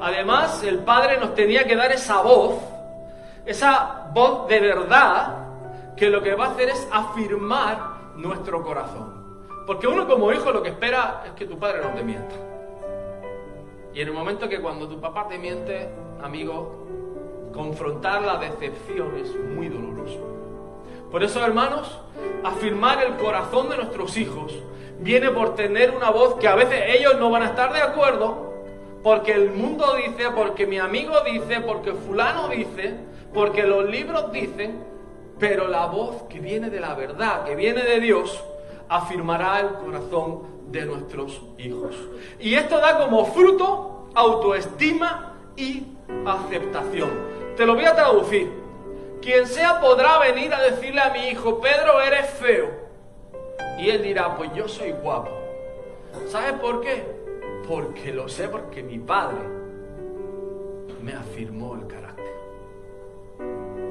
Además, 0.00 0.62
el 0.64 0.80
Padre 0.80 1.18
nos 1.18 1.34
tenía 1.34 1.64
que 1.64 1.76
dar 1.76 1.92
esa 1.92 2.20
voz, 2.20 2.54
esa 3.46 4.10
voz 4.12 4.48
de 4.48 4.60
verdad, 4.60 5.40
que 5.96 6.10
lo 6.10 6.22
que 6.22 6.34
va 6.34 6.46
a 6.46 6.50
hacer 6.50 6.70
es 6.70 6.88
afirmar 6.90 7.78
nuestro 8.16 8.62
corazón. 8.64 9.20
Porque 9.66 9.86
uno 9.86 10.08
como 10.08 10.32
hijo 10.32 10.50
lo 10.50 10.62
que 10.62 10.70
espera 10.70 11.22
es 11.26 11.32
que 11.32 11.46
tu 11.46 11.58
padre 11.58 11.80
no 11.82 11.90
te 11.90 12.02
mienta. 12.02 12.34
Y 13.92 14.00
en 14.00 14.08
el 14.08 14.14
momento 14.14 14.48
que 14.48 14.60
cuando 14.60 14.88
tu 14.88 15.00
papá 15.00 15.28
te 15.28 15.38
miente, 15.38 15.88
amigo, 16.22 16.79
confrontar 17.52 18.22
la 18.22 18.36
decepción 18.38 19.16
es 19.16 19.34
muy 19.54 19.68
doloroso. 19.68 20.18
Por 21.10 21.22
eso, 21.22 21.44
hermanos, 21.44 21.98
afirmar 22.44 23.02
el 23.04 23.16
corazón 23.16 23.68
de 23.68 23.76
nuestros 23.76 24.16
hijos 24.16 24.54
viene 25.00 25.30
por 25.30 25.54
tener 25.54 25.90
una 25.90 26.10
voz 26.10 26.34
que 26.34 26.46
a 26.46 26.54
veces 26.54 26.82
ellos 26.88 27.16
no 27.18 27.30
van 27.30 27.42
a 27.42 27.46
estar 27.46 27.72
de 27.72 27.80
acuerdo, 27.80 28.54
porque 29.02 29.32
el 29.32 29.50
mundo 29.50 29.96
dice, 29.96 30.30
porque 30.34 30.66
mi 30.66 30.78
amigo 30.78 31.14
dice, 31.24 31.60
porque 31.60 31.92
fulano 31.92 32.48
dice, 32.48 32.94
porque 33.32 33.64
los 33.64 33.88
libros 33.88 34.30
dicen, 34.30 34.84
pero 35.38 35.68
la 35.68 35.86
voz 35.86 36.24
que 36.24 36.38
viene 36.38 36.68
de 36.70 36.80
la 36.80 36.94
verdad, 36.94 37.44
que 37.44 37.56
viene 37.56 37.82
de 37.82 37.98
Dios, 37.98 38.44
afirmará 38.88 39.60
el 39.60 39.68
corazón 39.76 40.42
de 40.70 40.84
nuestros 40.84 41.40
hijos. 41.58 41.96
Y 42.38 42.54
esto 42.54 42.78
da 42.78 42.98
como 42.98 43.24
fruto 43.26 44.08
autoestima 44.14 45.34
y 45.56 45.84
aceptación. 46.26 47.39
Te 47.60 47.66
lo 47.66 47.74
voy 47.74 47.84
a 47.84 47.94
traducir. 47.94 48.50
Quien 49.20 49.46
sea 49.46 49.82
podrá 49.82 50.18
venir 50.18 50.54
a 50.54 50.62
decirle 50.62 51.02
a 51.02 51.10
mi 51.10 51.28
hijo, 51.28 51.60
Pedro, 51.60 52.00
eres 52.00 52.30
feo. 52.30 52.70
Y 53.78 53.90
él 53.90 54.02
dirá, 54.02 54.34
pues 54.34 54.50
yo 54.54 54.66
soy 54.66 54.92
guapo. 54.92 55.28
¿Sabes 56.28 56.54
por 56.54 56.80
qué? 56.80 57.04
Porque 57.68 58.14
lo 58.14 58.30
sé, 58.30 58.48
porque 58.48 58.82
mi 58.82 58.98
padre 58.98 59.40
me 61.02 61.12
afirmó 61.12 61.74
el 61.74 61.86
carácter. 61.86 62.32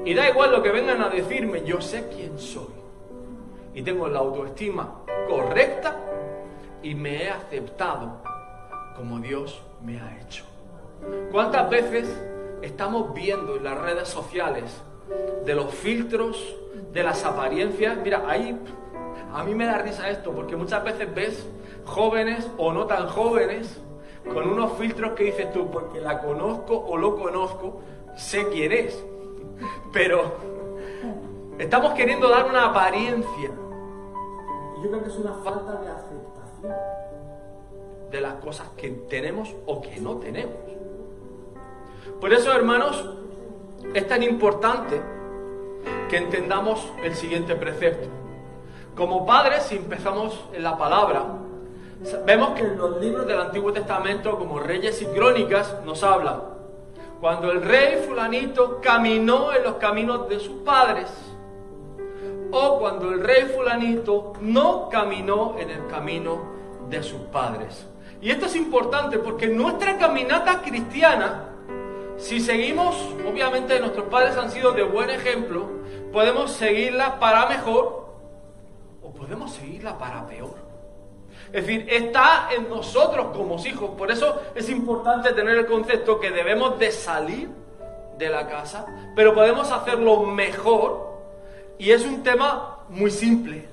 Y 0.04 0.14
da 0.14 0.28
igual 0.28 0.50
lo 0.50 0.64
que 0.64 0.72
vengan 0.72 1.00
a 1.02 1.08
decirme, 1.08 1.62
yo 1.62 1.80
sé 1.80 2.08
quién 2.08 2.40
soy. 2.40 2.74
Y 3.72 3.82
tengo 3.82 4.08
la 4.08 4.18
autoestima 4.18 5.04
correcta 5.28 5.96
y 6.82 6.96
me 6.96 7.22
he 7.22 7.30
aceptado 7.30 8.20
como 8.96 9.20
Dios 9.20 9.62
me 9.80 10.00
ha 10.00 10.20
hecho. 10.20 10.42
¿Cuántas 11.30 11.70
veces 11.70 12.12
estamos 12.62 13.14
viendo 13.14 13.56
en 13.56 13.64
las 13.64 13.78
redes 13.78 14.08
sociales 14.08 14.64
de 15.44 15.54
los 15.54 15.74
filtros, 15.74 16.56
de 16.92 17.02
las 17.02 17.24
apariencias. 17.24 17.98
Mira, 18.02 18.24
hay, 18.26 18.58
a 19.32 19.44
mí 19.44 19.54
me 19.54 19.66
da 19.66 19.78
risa 19.78 20.08
esto, 20.10 20.32
porque 20.32 20.56
muchas 20.56 20.84
veces 20.84 21.12
ves 21.14 21.46
jóvenes 21.84 22.48
o 22.58 22.72
no 22.72 22.86
tan 22.86 23.08
jóvenes 23.08 23.80
con 24.32 24.48
unos 24.48 24.72
filtros 24.74 25.12
que 25.12 25.24
dices 25.24 25.52
tú, 25.52 25.70
porque 25.70 26.00
la 26.00 26.20
conozco 26.20 26.78
o 26.78 26.96
lo 26.96 27.16
conozco, 27.16 27.80
sé 28.16 28.46
quién 28.48 28.72
es. 28.72 29.02
Pero 29.92 30.34
estamos 31.58 31.94
queriendo 31.94 32.28
dar 32.28 32.46
una 32.46 32.66
apariencia. 32.66 33.50
Y 34.78 34.82
yo 34.82 34.90
creo 34.90 35.02
que 35.02 35.08
es 35.08 35.16
una 35.16 35.34
falta 35.34 35.80
de 35.80 35.88
aceptación. 35.88 36.74
de 38.10 38.20
las 38.20 38.34
cosas 38.34 38.68
que 38.76 38.90
tenemos 39.08 39.54
o 39.66 39.80
que 39.80 40.00
no 40.00 40.16
tenemos. 40.16 40.79
Por 42.20 42.32
eso, 42.32 42.52
hermanos, 42.52 43.02
es 43.94 44.06
tan 44.06 44.22
importante 44.22 45.00
que 46.10 46.18
entendamos 46.18 46.86
el 47.02 47.14
siguiente 47.14 47.54
precepto. 47.54 48.08
Como 48.94 49.24
padres, 49.24 49.62
si 49.62 49.76
empezamos 49.76 50.38
en 50.52 50.62
la 50.62 50.76
palabra, 50.76 51.24
vemos 52.26 52.50
que 52.50 52.62
en 52.62 52.76
los 52.76 53.00
libros 53.00 53.26
del 53.26 53.40
Antiguo 53.40 53.72
Testamento, 53.72 54.38
como 54.38 54.58
Reyes 54.58 55.00
y 55.00 55.06
Crónicas, 55.06 55.78
nos 55.84 56.02
hablan. 56.02 56.42
Cuando 57.20 57.50
el 57.50 57.62
rey 57.62 58.04
fulanito 58.06 58.80
caminó 58.82 59.52
en 59.54 59.62
los 59.62 59.74
caminos 59.76 60.28
de 60.28 60.40
sus 60.40 60.56
padres, 60.62 61.08
o 62.50 62.78
cuando 62.80 63.10
el 63.10 63.22
rey 63.22 63.44
fulanito 63.54 64.34
no 64.40 64.88
caminó 64.88 65.56
en 65.58 65.70
el 65.70 65.86
camino 65.86 66.40
de 66.88 67.02
sus 67.02 67.20
padres. 67.32 67.86
Y 68.20 68.30
esto 68.30 68.46
es 68.46 68.56
importante 68.56 69.18
porque 69.18 69.46
nuestra 69.46 69.96
caminata 69.96 70.60
cristiana, 70.62 71.49
si 72.20 72.40
seguimos, 72.40 72.94
obviamente 73.26 73.80
nuestros 73.80 74.06
padres 74.08 74.36
han 74.36 74.50
sido 74.50 74.72
de 74.72 74.82
buen 74.82 75.10
ejemplo, 75.10 75.68
podemos 76.12 76.52
seguirla 76.52 77.18
para 77.18 77.46
mejor 77.46 78.14
o 79.02 79.10
podemos 79.12 79.52
seguirla 79.52 79.98
para 79.98 80.26
peor. 80.26 80.54
Es 81.52 81.66
decir, 81.66 81.86
está 81.90 82.48
en 82.54 82.68
nosotros 82.68 83.36
como 83.36 83.56
hijos. 83.64 83.90
Por 83.96 84.10
eso 84.10 84.40
es 84.54 84.68
importante 84.68 85.32
tener 85.32 85.56
el 85.56 85.66
concepto 85.66 86.20
que 86.20 86.30
debemos 86.30 86.78
de 86.78 86.92
salir 86.92 87.48
de 88.18 88.28
la 88.28 88.46
casa, 88.46 88.86
pero 89.16 89.34
podemos 89.34 89.72
hacerlo 89.72 90.22
mejor. 90.22 91.10
Y 91.78 91.90
es 91.90 92.04
un 92.04 92.22
tema 92.22 92.80
muy 92.88 93.10
simple. 93.10 93.66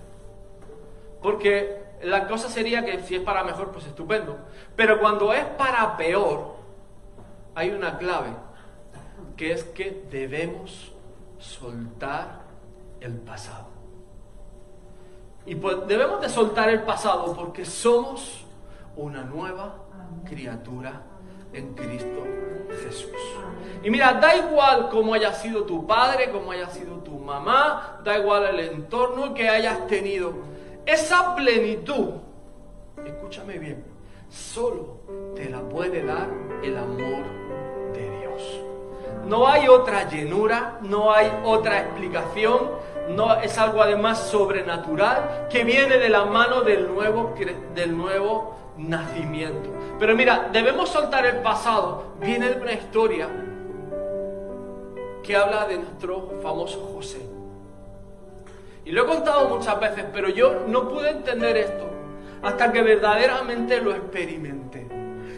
Porque 1.22 1.84
la 2.02 2.28
cosa 2.28 2.50
sería 2.50 2.84
que 2.84 3.02
si 3.02 3.16
es 3.16 3.22
para 3.22 3.44
mejor, 3.44 3.72
pues 3.72 3.86
estupendo. 3.86 4.38
Pero 4.76 5.00
cuando 5.00 5.34
es 5.34 5.46
para 5.46 5.98
peor, 5.98 6.57
hay 7.58 7.72
una 7.72 7.98
clave, 7.98 8.30
que 9.36 9.52
es 9.52 9.64
que 9.64 10.06
debemos 10.12 10.94
soltar 11.40 12.42
el 13.00 13.14
pasado. 13.14 13.66
Y 15.44 15.56
pues 15.56 15.88
debemos 15.88 16.22
de 16.22 16.30
soltar 16.30 16.70
el 16.70 16.84
pasado 16.84 17.34
porque 17.34 17.66
somos 17.66 18.46
una 18.96 19.24
nueva 19.24 19.74
criatura 20.24 21.02
en 21.52 21.74
Cristo 21.74 22.24
Jesús. 22.84 23.10
Y 23.82 23.90
mira, 23.90 24.14
da 24.14 24.36
igual 24.36 24.90
cómo 24.92 25.16
haya 25.16 25.34
sido 25.34 25.64
tu 25.64 25.88
padre, 25.88 26.30
cómo 26.30 26.52
haya 26.52 26.70
sido 26.70 26.98
tu 26.98 27.14
mamá, 27.14 28.02
da 28.04 28.20
igual 28.20 28.54
el 28.54 28.60
entorno 28.60 29.34
que 29.34 29.50
hayas 29.50 29.88
tenido. 29.88 30.32
Esa 30.86 31.34
plenitud, 31.34 32.10
escúchame 33.04 33.58
bien, 33.58 33.84
solo 34.30 34.98
te 35.36 35.50
la 35.50 35.62
puede 35.62 36.06
dar 36.06 36.30
el 36.62 36.78
amor 36.78 37.37
No 39.26 39.48
hay 39.48 39.68
otra 39.68 40.10
llenura, 40.10 40.80
no 40.82 41.12
hay 41.12 41.32
otra 41.44 41.82
explicación, 41.82 42.72
no 43.10 43.36
es 43.36 43.58
algo 43.58 43.82
además 43.82 44.28
sobrenatural 44.30 45.48
que 45.50 45.64
viene 45.64 45.98
de 45.98 46.10
la 46.10 46.26
mano 46.26 46.62
del 46.62 46.88
nuevo, 46.88 47.36
del 47.76 47.98
nuevo 47.98 48.56
nacimiento. 48.78 49.70
Pero 50.00 50.16
mira, 50.16 50.50
debemos 50.52 50.90
soltar 50.90 51.26
el 51.26 51.38
pasado. 51.38 52.04
Viene 52.20 52.52
una 52.62 52.74
historia 52.74 53.28
que 55.24 55.36
habla 55.36 55.66
de 55.68 55.78
nuestro 55.78 56.40
famoso 56.42 56.92
José. 56.94 57.22
Y 58.86 58.92
lo 58.92 59.04
he 59.04 59.06
contado 59.06 59.50
muchas 59.50 59.78
veces, 59.80 60.06
pero 60.14 60.30
yo 60.30 60.64
no 60.68 60.88
pude 60.88 61.10
entender 61.10 61.58
esto 61.58 61.86
hasta 62.42 62.72
que 62.72 62.82
verdaderamente 62.82 63.82
lo 63.82 63.92
experimenté. 63.92 64.87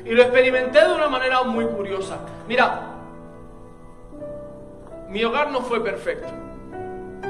Y 0.06 0.12
lo 0.12 0.22
experimenté 0.24 0.80
de 0.80 0.94
una 0.94 1.08
manera 1.08 1.44
muy 1.44 1.66
curiosa. 1.66 2.20
Mira, 2.48 2.82
mi 5.10 5.24
hogar 5.24 5.52
no 5.52 5.62
fue 5.62 5.84
perfecto. 5.84 6.30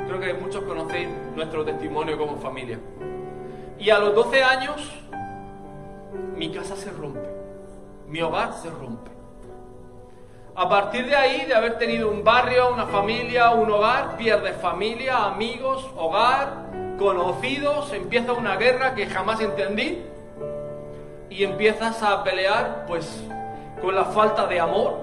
Creo 0.08 0.20
que 0.20 0.34
muchos 0.34 0.64
conocéis 0.64 1.08
nuestro 1.36 1.64
testimonio 1.64 2.18
como 2.18 2.38
familia. 2.38 2.80
Y 3.78 3.90
a 3.90 4.00
los 4.00 4.14
12 4.14 4.44
años, 4.44 4.92
mi 6.36 6.52
casa 6.52 6.76
se 6.76 6.92
rompe, 6.92 7.30
mi 8.08 8.22
hogar 8.22 8.54
se 8.54 8.70
rompe. 8.70 9.12
A 10.56 10.68
partir 10.68 11.06
de 11.06 11.16
ahí, 11.16 11.46
de 11.46 11.56
haber 11.56 11.78
tenido 11.78 12.12
un 12.12 12.24
barrio, 12.24 12.74
una 12.74 12.88
familia, 12.88 13.52
un 13.52 13.72
hogar, 13.72 14.18
pierdes 14.18 14.58
familia, 14.58 15.26
amigos, 15.26 15.90
hogar, 15.96 16.66
conocidos, 16.98 17.94
empieza 17.94 18.34
una 18.34 18.58
guerra 18.58 18.94
que 18.94 19.06
jamás 19.06 19.40
entendí 19.40 20.04
y 21.30 21.44
empiezas 21.44 22.02
a 22.04 22.24
pelear 22.24 22.86
pues 22.88 23.24
con 23.82 23.96
la 23.96 24.06
falta 24.06 24.48
de 24.48 24.60
amor. 24.60 25.00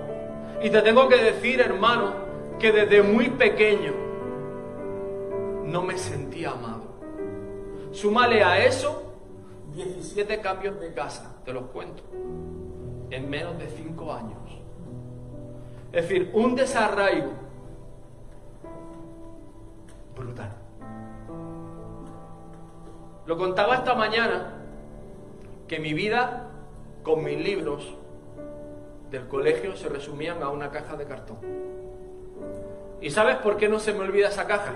Y 0.63 0.71
te 0.71 0.83
tengo 0.83 1.09
que 1.09 1.17
decir, 1.17 1.61
hermano, 1.61 2.15
que 2.59 2.73
desde 2.73 3.03
muy 3.03 3.29
pequeño 3.31 3.93
no 5.65 5.83
me 5.83 5.99
sentía 5.99 6.51
amado. 6.51 6.85
Súmale 7.93 8.43
a 8.43 8.65
eso 8.65 9.03
17 9.75 10.41
cambios 10.41 10.81
de 10.81 10.95
casa, 10.95 11.37
te 11.45 11.53
los 11.53 11.65
cuento, 11.67 12.03
en 13.11 13.29
menos 13.29 13.59
de 13.59 13.69
5 13.69 14.13
años. 14.13 14.39
Es 15.93 16.09
decir, 16.09 16.31
un 16.35 16.55
desarraigo 16.55 17.31
brutal. 20.17 20.51
Lo 23.27 23.37
contaba 23.37 23.77
esta 23.77 23.95
mañana 23.95 24.56
que 25.69 25.79
mi 25.79 25.95
vida 25.95 26.51
con 27.03 27.25
mis 27.25 27.39
libros 27.39 27.95
del 29.11 29.29
colegio 29.29 29.77
se 29.77 29.89
resumían 29.89 30.43
a 30.43 30.51
una 30.51 30.71
caja 30.71 30.97
de 30.97 31.05
cartón. 31.05 31.39
¿Y 33.01 33.11
sabes 33.11 33.37
por 33.37 33.57
qué 33.57 33.69
no 33.69 33.79
se 33.79 33.93
me 33.93 34.01
olvida 34.01 34.29
esa 34.29 34.47
caja? 34.47 34.75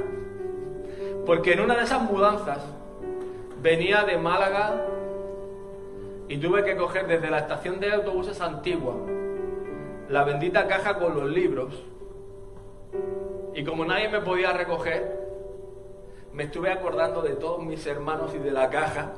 Porque 1.26 1.52
en 1.52 1.60
una 1.60 1.76
de 1.76 1.84
esas 1.84 2.02
mudanzas 2.02 2.64
venía 3.62 4.04
de 4.04 4.16
Málaga 4.16 4.86
y 6.28 6.38
tuve 6.38 6.64
que 6.64 6.76
coger 6.76 7.06
desde 7.06 7.30
la 7.30 7.38
estación 7.38 7.80
de 7.80 7.92
autobuses 7.92 8.40
antigua 8.40 8.94
la 10.10 10.24
bendita 10.24 10.66
caja 10.66 10.98
con 10.98 11.14
los 11.14 11.30
libros. 11.30 11.72
Y 13.54 13.64
como 13.64 13.84
nadie 13.84 14.08
me 14.08 14.20
podía 14.20 14.52
recoger, 14.52 15.20
me 16.32 16.44
estuve 16.44 16.72
acordando 16.72 17.22
de 17.22 17.36
todos 17.36 17.64
mis 17.64 17.86
hermanos 17.86 18.32
y 18.34 18.38
de 18.38 18.50
la 18.50 18.70
caja, 18.70 19.12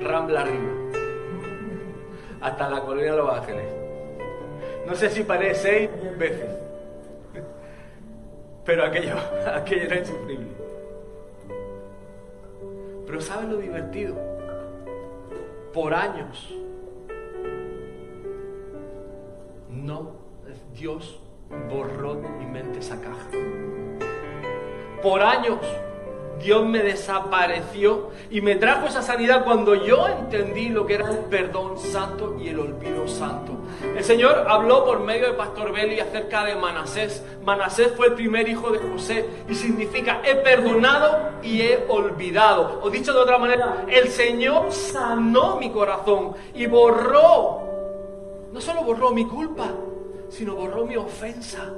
rambla 0.00 0.42
arriba, 0.42 0.72
hasta 2.40 2.68
la 2.68 2.80
colonia 2.80 3.12
de 3.12 3.16
Los 3.18 3.38
Ángeles. 3.38 3.66
No 4.86 4.94
sé 4.94 5.10
si 5.10 5.22
paré 5.22 5.54
seis 5.54 5.90
veces, 6.18 6.50
pero 8.64 8.84
aquello, 8.84 9.14
aquello 9.54 9.82
era 9.82 9.98
insufrible. 9.98 10.46
Pero 13.06 13.20
¿sabes 13.20 13.48
lo 13.48 13.56
divertido? 13.58 14.16
Por 15.72 15.94
años, 15.94 16.54
no, 19.68 20.12
Dios 20.74 21.20
borró 21.68 22.14
de 22.14 22.28
mi 22.28 22.46
mente 22.46 22.78
esa 22.78 23.00
caja. 23.00 23.28
Por 25.02 25.22
años 25.22 25.58
Dios 26.42 26.66
me 26.66 26.82
desapareció 26.82 28.10
y 28.30 28.40
me 28.40 28.56
trajo 28.56 28.86
esa 28.86 29.02
sanidad 29.02 29.44
cuando 29.44 29.74
yo 29.74 30.08
entendí 30.08 30.68
lo 30.68 30.86
que 30.86 30.94
era 30.94 31.10
el 31.10 31.18
perdón 31.18 31.78
santo 31.78 32.36
y 32.40 32.48
el 32.48 32.58
olvido 32.58 33.06
santo. 33.06 33.52
El 33.96 34.02
Señor 34.04 34.46
habló 34.48 34.84
por 34.84 35.00
medio 35.00 35.26
de 35.26 35.34
Pastor 35.34 35.72
Beli 35.72 36.00
acerca 36.00 36.44
de 36.44 36.54
Manasés. 36.56 37.22
Manasés 37.44 37.92
fue 37.96 38.08
el 38.08 38.14
primer 38.14 38.48
hijo 38.48 38.70
de 38.70 38.78
José 38.78 39.28
y 39.48 39.54
significa 39.54 40.22
he 40.24 40.36
perdonado 40.36 41.30
y 41.42 41.62
he 41.62 41.84
olvidado. 41.88 42.80
O 42.82 42.90
dicho 42.90 43.12
de 43.12 43.18
otra 43.20 43.38
manera, 43.38 43.84
el 43.88 44.08
Señor 44.08 44.72
sanó 44.72 45.56
mi 45.56 45.70
corazón 45.70 46.34
y 46.54 46.66
borró, 46.66 47.60
no 48.52 48.60
solo 48.60 48.82
borró 48.82 49.10
mi 49.10 49.26
culpa, 49.26 49.68
sino 50.30 50.54
borró 50.54 50.86
mi 50.86 50.96
ofensa 50.96 51.70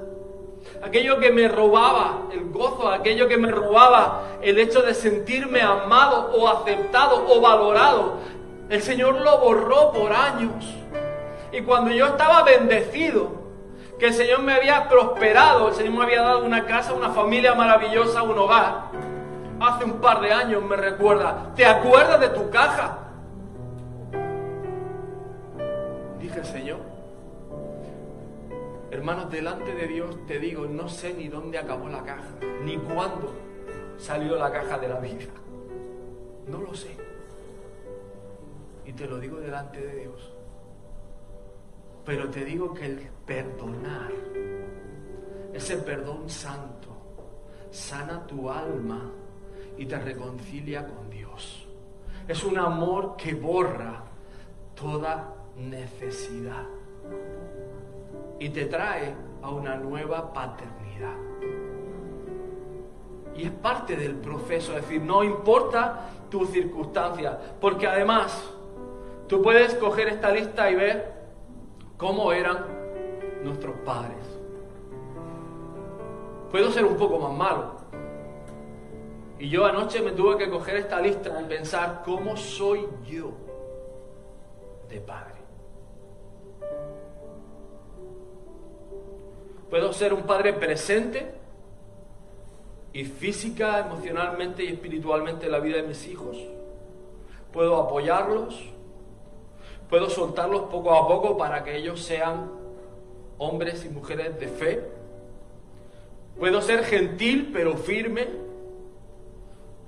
aquello 0.82 1.18
que 1.18 1.30
me 1.30 1.48
robaba 1.48 2.22
el 2.32 2.50
gozo, 2.50 2.88
aquello 2.88 3.28
que 3.28 3.36
me 3.36 3.50
robaba 3.50 4.22
el 4.42 4.58
hecho 4.58 4.82
de 4.82 4.94
sentirme 4.94 5.60
amado 5.60 6.32
o 6.34 6.48
aceptado 6.48 7.24
o 7.28 7.40
valorado. 7.40 8.14
El 8.68 8.82
Señor 8.82 9.20
lo 9.20 9.38
borró 9.38 9.92
por 9.92 10.12
años. 10.12 10.64
Y 11.52 11.60
cuando 11.62 11.90
yo 11.90 12.06
estaba 12.06 12.42
bendecido, 12.42 13.42
que 13.98 14.06
el 14.06 14.14
Señor 14.14 14.40
me 14.42 14.54
había 14.54 14.88
prosperado, 14.88 15.68
el 15.68 15.74
Señor 15.74 15.92
me 15.92 16.04
había 16.04 16.22
dado 16.22 16.44
una 16.44 16.64
casa, 16.66 16.92
una 16.92 17.10
familia 17.10 17.54
maravillosa, 17.54 18.22
un 18.22 18.38
hogar, 18.38 18.86
hace 19.60 19.84
un 19.84 20.00
par 20.00 20.20
de 20.20 20.32
años 20.32 20.62
me 20.62 20.76
recuerda, 20.76 21.52
¿te 21.54 21.64
acuerdas 21.64 22.20
de 22.20 22.28
tu 22.30 22.50
caja? 22.50 22.98
Dije, 26.18 26.44
Señor, 26.44 26.91
hermanos, 28.92 29.30
delante 29.30 29.74
de 29.74 29.88
Dios 29.88 30.26
te 30.26 30.38
digo, 30.38 30.66
no 30.66 30.86
sé 30.86 31.14
ni 31.14 31.26
dónde 31.28 31.56
acabó 31.56 31.88
la 31.88 32.04
caja, 32.04 32.28
ni 32.62 32.76
cuándo 32.76 33.32
salió 33.96 34.36
la 34.36 34.52
caja 34.52 34.78
de 34.78 34.88
la 34.88 35.00
vida. 35.00 35.32
No 36.46 36.60
lo 36.60 36.74
sé. 36.74 36.94
Y 38.84 38.92
te 38.92 39.06
lo 39.06 39.18
digo 39.18 39.40
delante 39.40 39.80
de 39.80 40.00
Dios. 40.00 40.34
Pero 42.04 42.28
te 42.28 42.44
digo 42.44 42.74
que 42.74 42.84
el 42.84 42.98
perdonar, 43.24 44.12
ese 45.54 45.78
perdón 45.78 46.28
santo, 46.28 46.88
sana 47.70 48.26
tu 48.26 48.50
alma 48.50 49.10
y 49.78 49.86
te 49.86 49.98
reconcilia 49.98 50.86
con 50.86 51.08
Dios. 51.08 51.66
Es 52.28 52.44
un 52.44 52.58
amor 52.58 53.16
que 53.16 53.32
borra 53.32 54.04
toda 54.74 55.34
necesidad 55.56 56.66
y 58.42 58.48
te 58.48 58.64
trae 58.64 59.14
a 59.40 59.50
una 59.50 59.76
nueva 59.76 60.32
paternidad. 60.32 61.14
Y 63.36 63.44
es 63.44 63.52
parte 63.52 63.94
del 63.94 64.16
proceso, 64.16 64.76
es 64.76 64.82
decir, 64.82 65.00
no 65.00 65.22
importa 65.22 66.08
tu 66.28 66.44
circunstancia, 66.46 67.38
porque 67.60 67.86
además 67.86 68.50
tú 69.28 69.40
puedes 69.40 69.74
coger 69.74 70.08
esta 70.08 70.32
lista 70.32 70.68
y 70.68 70.74
ver 70.74 71.12
cómo 71.96 72.32
eran 72.32 72.66
nuestros 73.44 73.76
padres. 73.84 74.18
Puedo 76.50 76.72
ser 76.72 76.84
un 76.84 76.96
poco 76.96 77.20
más 77.20 77.32
malo. 77.32 77.76
Y 79.38 79.48
yo 79.50 79.66
anoche 79.66 80.02
me 80.02 80.10
tuve 80.10 80.36
que 80.36 80.50
coger 80.50 80.78
esta 80.78 81.00
lista 81.00 81.40
y 81.40 81.44
pensar 81.44 82.02
cómo 82.04 82.36
soy 82.36 82.88
yo 83.04 83.30
de 84.88 85.00
padre. 85.00 85.31
Puedo 89.72 89.90
ser 89.94 90.12
un 90.12 90.24
padre 90.24 90.52
presente 90.52 91.32
y 92.92 93.06
física, 93.06 93.78
emocionalmente 93.78 94.62
y 94.62 94.66
espiritualmente 94.66 95.46
en 95.46 95.52
la 95.52 95.60
vida 95.60 95.78
de 95.78 95.84
mis 95.84 96.06
hijos. 96.08 96.36
Puedo 97.54 97.80
apoyarlos. 97.80 98.68
Puedo 99.88 100.10
soltarlos 100.10 100.64
poco 100.64 100.94
a 100.94 101.08
poco 101.08 101.38
para 101.38 101.64
que 101.64 101.74
ellos 101.74 102.02
sean 102.02 102.50
hombres 103.38 103.86
y 103.86 103.88
mujeres 103.88 104.38
de 104.38 104.48
fe. 104.48 104.90
Puedo 106.38 106.60
ser 106.60 106.84
gentil 106.84 107.48
pero 107.50 107.74
firme. 107.78 108.28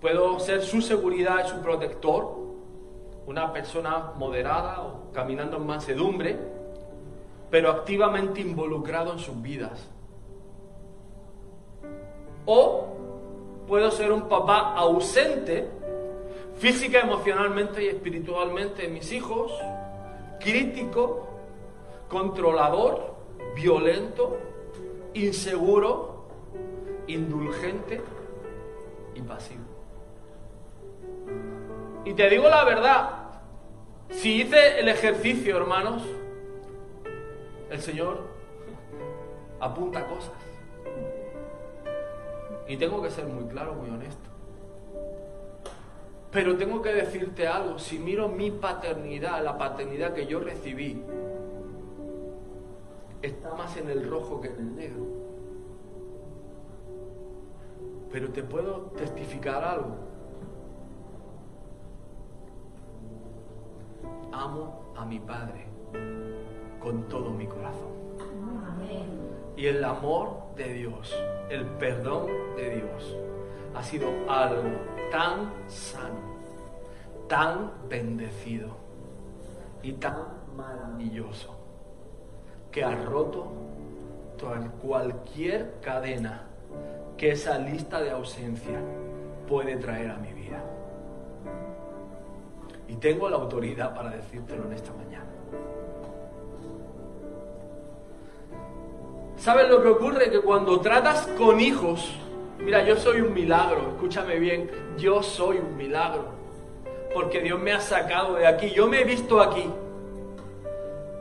Puedo 0.01 0.41
ser 0.41 0.63
su 0.63 0.81
seguridad 0.81 1.45
y 1.45 1.49
su 1.51 1.61
protector. 1.61 2.39
Una 3.27 3.53
persona 3.53 4.13
moderada 4.17 4.81
o 4.81 5.13
caminando 5.13 5.59
en 5.59 5.67
mansedumbre, 5.67 6.39
pero 7.51 7.71
activamente 7.71 8.41
involucrado 8.41 9.13
en 9.13 9.19
sus 9.19 9.41
vidas. 9.41 9.89
O 12.47 12.95
puedo 13.67 13.91
ser 13.91 14.13
un 14.13 14.29
papá 14.29 14.75
ausente, 14.75 15.69
física, 16.57 17.01
emocionalmente 17.01 17.85
y 17.85 17.89
espiritualmente 17.89 18.87
en 18.87 18.95
mis 18.95 19.13
hijos, 19.13 19.53
crítico, 20.41 21.27
controlador, 22.09 23.15
violento, 23.55 24.39
inseguro, 25.15 26.27
indulgente 27.07 28.01
y 29.15 29.23
pasivo. 29.23 29.63
Y 32.05 32.13
te 32.13 32.29
digo 32.29 32.49
la 32.49 32.65
verdad, 32.65 33.11
si 34.11 34.43
hice 34.43 34.79
el 34.79 34.89
ejercicio, 34.89 35.57
hermanos, 35.57 36.03
el 37.75 37.81
Señor 37.81 38.19
apunta 39.61 40.07
cosas. 40.07 40.33
Y 42.69 42.77
tengo 42.77 43.03
que 43.03 43.11
ser 43.11 43.27
muy 43.27 43.45
claro, 43.45 43.75
muy 43.75 43.91
honesto. 43.91 44.31
Pero 46.31 46.57
tengo 46.57 46.81
que 46.83 46.93
decirte 46.93 47.47
algo, 47.47 47.79
si 47.79 47.99
miro 47.99 48.29
mi 48.29 48.51
paternidad, 48.51 49.43
la 49.45 49.59
paternidad 49.59 50.15
que 50.15 50.27
yo 50.27 50.41
recibí, 50.41 51.03
está 53.23 53.55
más 53.55 53.77
en 53.77 53.91
el 53.91 54.09
rojo 54.09 54.41
que 54.41 54.49
en 54.49 54.59
el 54.59 54.77
negro. 54.77 55.05
Pero 58.11 58.31
te 58.31 58.43
puedo 58.43 58.93
testificar 58.97 59.63
algo. 59.65 59.97
Amo 64.33 64.93
a 64.97 65.05
mi 65.05 65.21
Padre 65.21 65.75
con 66.85 67.09
todo 67.09 67.31
mi 67.31 67.47
corazón. 67.47 67.95
Y 69.57 69.67
el 69.67 69.83
amor 69.83 70.55
de 70.57 70.73
Dios, 70.75 71.17
el 71.49 71.65
perdón 71.65 72.27
de 72.57 72.77
Dios, 72.77 73.17
ha 73.75 73.83
sido 73.83 74.09
algo 74.29 74.71
tan 75.11 75.53
sano, 75.67 76.21
tan 77.29 77.73
bendecido 77.89 78.69
y 79.83 79.93
tan 79.93 80.17
maravilloso 80.57 81.57
que 82.71 82.85
ha 82.85 82.95
roto 83.05 83.65
cualquier 84.83 85.81
cadena 85.81 86.43
que 87.17 87.31
esa 87.31 87.59
lista 87.59 88.01
de 88.03 88.11
ausencia 88.11 88.79
puede 89.49 89.77
traer 89.77 90.11
a 90.11 90.17
mi 90.17 90.33
vida. 90.33 90.63
Y 92.89 92.97
tengo 92.97 93.31
la 93.31 93.37
autoridad 93.37 93.95
para 93.95 94.11
decírtelo 94.11 94.65
en 94.65 94.73
esta 94.75 94.93
mañana. 94.93 95.34
¿Sabes 99.45 99.69
lo 99.69 99.83
que 99.83 99.89
ocurre? 99.89 100.31
Que 100.31 100.41
cuando 100.41 100.81
tratas 100.81 101.27
con 101.37 101.61
hijos, 101.61 102.11
mira, 102.61 102.83
yo 102.83 102.97
soy 102.97 103.21
un 103.21 103.35
milagro, 103.35 103.91
escúchame 103.91 104.39
bien, 104.39 104.71
yo 104.97 105.23
soy 105.23 105.59
un 105.59 105.77
milagro, 105.77 106.29
porque 107.13 107.43
Dios 107.43 107.61
me 107.61 107.71
ha 107.73 107.79
sacado 107.79 108.37
de 108.37 108.47
aquí, 108.47 108.71
yo 108.71 108.87
me 108.87 109.03
he 109.03 109.05
visto 109.05 109.43
aquí. 109.43 109.71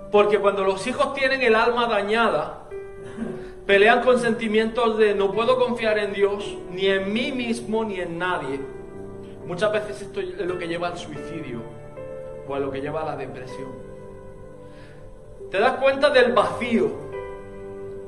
Porque 0.09 0.39
cuando 0.39 0.63
los 0.63 0.87
hijos 0.87 1.13
tienen 1.13 1.41
el 1.41 1.53
alma 1.53 1.85
dañada, 1.87 2.69
pelean 3.65 4.01
con 4.03 4.17
sentimientos 4.17 4.97
de 4.97 5.13
no 5.13 5.33
puedo 5.33 5.59
confiar 5.59 5.99
en 5.99 6.13
Dios, 6.13 6.57
ni 6.71 6.85
en 6.85 7.11
mí 7.11 7.33
mismo, 7.33 7.83
ni 7.83 7.99
en 7.99 8.17
nadie. 8.17 8.57
Muchas 9.45 9.69
veces 9.73 10.01
esto 10.01 10.21
es 10.21 10.37
lo 10.37 10.57
que 10.57 10.69
lleva 10.69 10.87
al 10.87 10.97
suicidio 10.97 11.59
o 12.47 12.55
a 12.55 12.59
lo 12.59 12.71
que 12.71 12.79
lleva 12.79 13.01
a 13.01 13.05
la 13.05 13.17
depresión. 13.17 13.67
Te 15.51 15.59
das 15.59 15.73
cuenta 15.73 16.09
del 16.09 16.31
vacío 16.31 17.02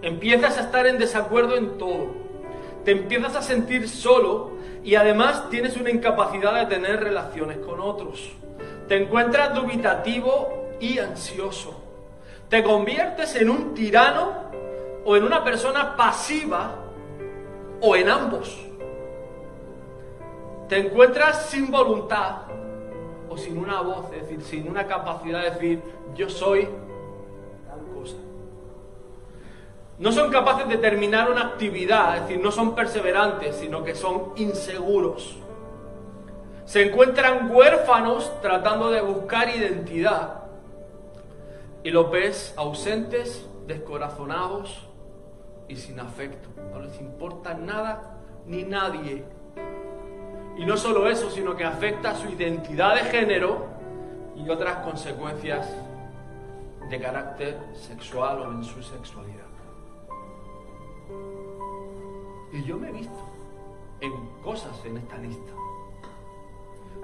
Empiezas 0.05 0.59
a 0.59 0.61
estar 0.61 0.85
en 0.85 0.99
desacuerdo 0.99 1.57
en 1.57 1.79
todo. 1.79 2.09
Te 2.83 2.91
empiezas 2.91 3.35
a 3.35 3.41
sentir 3.41 3.89
solo 3.89 4.51
y 4.83 4.93
además 4.93 5.49
tienes 5.49 5.77
una 5.77 5.89
incapacidad 5.89 6.53
de 6.53 6.67
tener 6.67 7.03
relaciones 7.03 7.57
con 7.57 7.79
otros. 7.79 8.31
Te 8.87 9.01
encuentras 9.01 9.55
dubitativo 9.55 10.67
y 10.79 10.99
ansioso. 10.99 11.81
Te 12.49 12.63
conviertes 12.63 13.35
en 13.35 13.49
un 13.49 13.73
tirano 13.73 14.31
o 15.05 15.15
en 15.17 15.23
una 15.23 15.43
persona 15.43 15.95
pasiva 15.95 16.75
o 17.81 17.95
en 17.95 18.07
ambos. 18.07 18.63
Te 20.69 20.85
encuentras 20.85 21.47
sin 21.47 21.71
voluntad 21.71 22.41
o 23.27 23.35
sin 23.39 23.57
una 23.57 23.81
voz, 23.81 24.13
es 24.13 24.21
decir, 24.21 24.43
sin 24.43 24.69
una 24.69 24.85
capacidad 24.85 25.41
de 25.41 25.49
decir 25.49 25.81
yo 26.15 26.29
soy 26.29 26.69
no 29.97 30.11
son 30.11 30.29
capaces 30.29 30.67
de 30.67 30.77
terminar 30.77 31.31
una 31.31 31.41
actividad, 31.41 32.17
es 32.17 32.21
decir, 32.23 32.39
no 32.39 32.51
son 32.51 32.75
perseverantes, 32.75 33.55
sino 33.55 33.83
que 33.83 33.95
son 33.95 34.33
inseguros. 34.35 35.37
Se 36.65 36.85
encuentran 36.85 37.49
huérfanos 37.49 38.31
tratando 38.41 38.91
de 38.91 39.01
buscar 39.01 39.55
identidad 39.55 40.43
y 41.83 41.91
los 41.91 42.11
ves 42.11 42.53
ausentes, 42.57 43.47
descorazonados 43.67 44.87
y 45.67 45.75
sin 45.75 45.99
afecto. 45.99 46.49
No 46.73 46.81
les 46.81 46.99
importa 46.99 47.53
nada 47.53 48.17
ni 48.45 48.63
nadie. 48.63 49.23
Y 50.57 50.65
no 50.65 50.75
solo 50.75 51.07
eso, 51.07 51.29
sino 51.29 51.55
que 51.55 51.63
afecta 51.63 52.15
su 52.15 52.29
identidad 52.29 52.95
de 52.95 53.01
género 53.11 53.67
y 54.35 54.49
otras 54.49 54.77
consecuencias 54.77 55.69
de 56.89 56.99
carácter 56.99 57.57
sexual 57.73 58.39
o 58.39 58.51
en 58.51 58.63
su 58.63 58.81
sexualidad. 58.81 59.34
Y 62.55 62.63
yo 62.63 62.77
me 62.77 62.87
he 62.87 62.91
visto 62.93 63.19
en 63.99 64.13
cosas 64.41 64.81
en 64.85 64.95
esta 64.97 65.17
lista. 65.17 65.51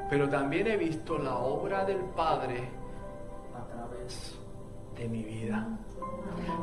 Pero 0.09 0.29
también 0.29 0.67
he 0.67 0.77
visto 0.77 1.17
la 1.17 1.35
obra 1.37 1.83
del 1.83 1.99
Padre 2.15 2.69
a 3.53 3.65
través 3.67 4.39
de 4.95 5.09
mi 5.09 5.23
vida, 5.23 5.67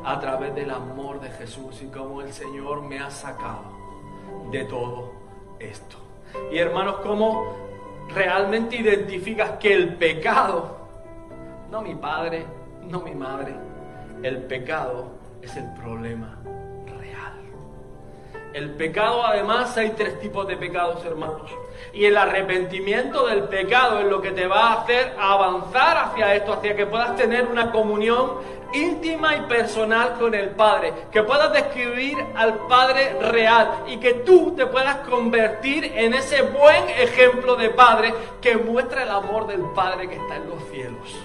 a 0.03 0.19
través 0.19 0.55
del 0.55 0.71
amor 0.71 1.19
de 1.19 1.29
Jesús 1.29 1.81
y 1.83 1.87
cómo 1.87 2.21
el 2.21 2.33
Señor 2.33 2.81
me 2.81 2.99
ha 2.99 3.11
sacado 3.11 3.61
de 4.51 4.65
todo 4.65 5.11
esto. 5.59 5.97
Y 6.51 6.57
hermanos, 6.57 6.97
¿cómo 7.03 7.45
realmente 8.09 8.77
identificas 8.77 9.51
que 9.59 9.71
el 9.71 9.97
pecado, 9.97 10.77
no 11.69 11.83
mi 11.83 11.93
padre, 11.93 12.43
no 12.87 13.01
mi 13.01 13.13
madre, 13.13 13.53
el 14.23 14.43
pecado 14.43 15.11
es 15.43 15.55
el 15.57 15.71
problema? 15.73 16.39
El 18.53 18.71
pecado, 18.71 19.23
además, 19.23 19.77
hay 19.77 19.91
tres 19.91 20.19
tipos 20.19 20.47
de 20.47 20.57
pecados, 20.57 21.05
hermanos. 21.05 21.51
Y 21.93 22.05
el 22.05 22.17
arrepentimiento 22.17 23.27
del 23.27 23.43
pecado 23.43 23.99
es 23.99 24.05
lo 24.05 24.21
que 24.21 24.31
te 24.31 24.47
va 24.47 24.69
a 24.69 24.81
hacer 24.81 25.13
avanzar 25.19 25.97
hacia 25.97 26.35
esto, 26.35 26.53
hacia 26.53 26.75
que 26.75 26.85
puedas 26.87 27.15
tener 27.15 27.45
una 27.45 27.71
comunión 27.71 28.37
íntima 28.73 29.35
y 29.35 29.41
personal 29.41 30.15
con 30.19 30.33
el 30.33 30.49
Padre, 30.49 30.93
que 31.11 31.23
puedas 31.23 31.53
describir 31.53 32.17
al 32.35 32.67
Padre 32.67 33.17
real 33.21 33.83
y 33.87 33.97
que 33.97 34.15
tú 34.15 34.53
te 34.55 34.65
puedas 34.65 34.97
convertir 35.07 35.85
en 35.95 36.13
ese 36.13 36.41
buen 36.41 36.89
ejemplo 36.89 37.55
de 37.55 37.69
Padre 37.69 38.13
que 38.41 38.57
muestra 38.57 39.03
el 39.03 39.09
amor 39.09 39.47
del 39.47 39.61
Padre 39.75 40.07
que 40.09 40.15
está 40.15 40.37
en 40.37 40.49
los 40.49 40.63
cielos. 40.69 41.19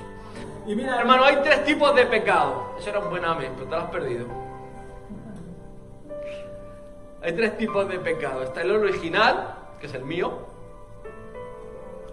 Y 0.66 0.74
mira, 0.74 0.98
hermano, 0.98 1.24
hay 1.24 1.36
tres 1.42 1.64
tipos 1.64 1.94
de 1.94 2.06
pecado. 2.06 2.74
Eso 2.78 2.90
era 2.90 3.00
un 3.00 3.10
buen 3.10 3.24
amén, 3.24 3.52
pero 3.54 3.68
te 3.68 3.76
lo 3.76 3.82
has 3.82 3.90
perdido. 3.90 4.43
Hay 7.24 7.32
tres 7.32 7.56
tipos 7.56 7.88
de 7.88 7.98
pecado. 8.00 8.42
Está 8.42 8.60
el 8.60 8.70
original, 8.72 9.54
que 9.80 9.86
es 9.86 9.94
el 9.94 10.04
mío. 10.04 10.40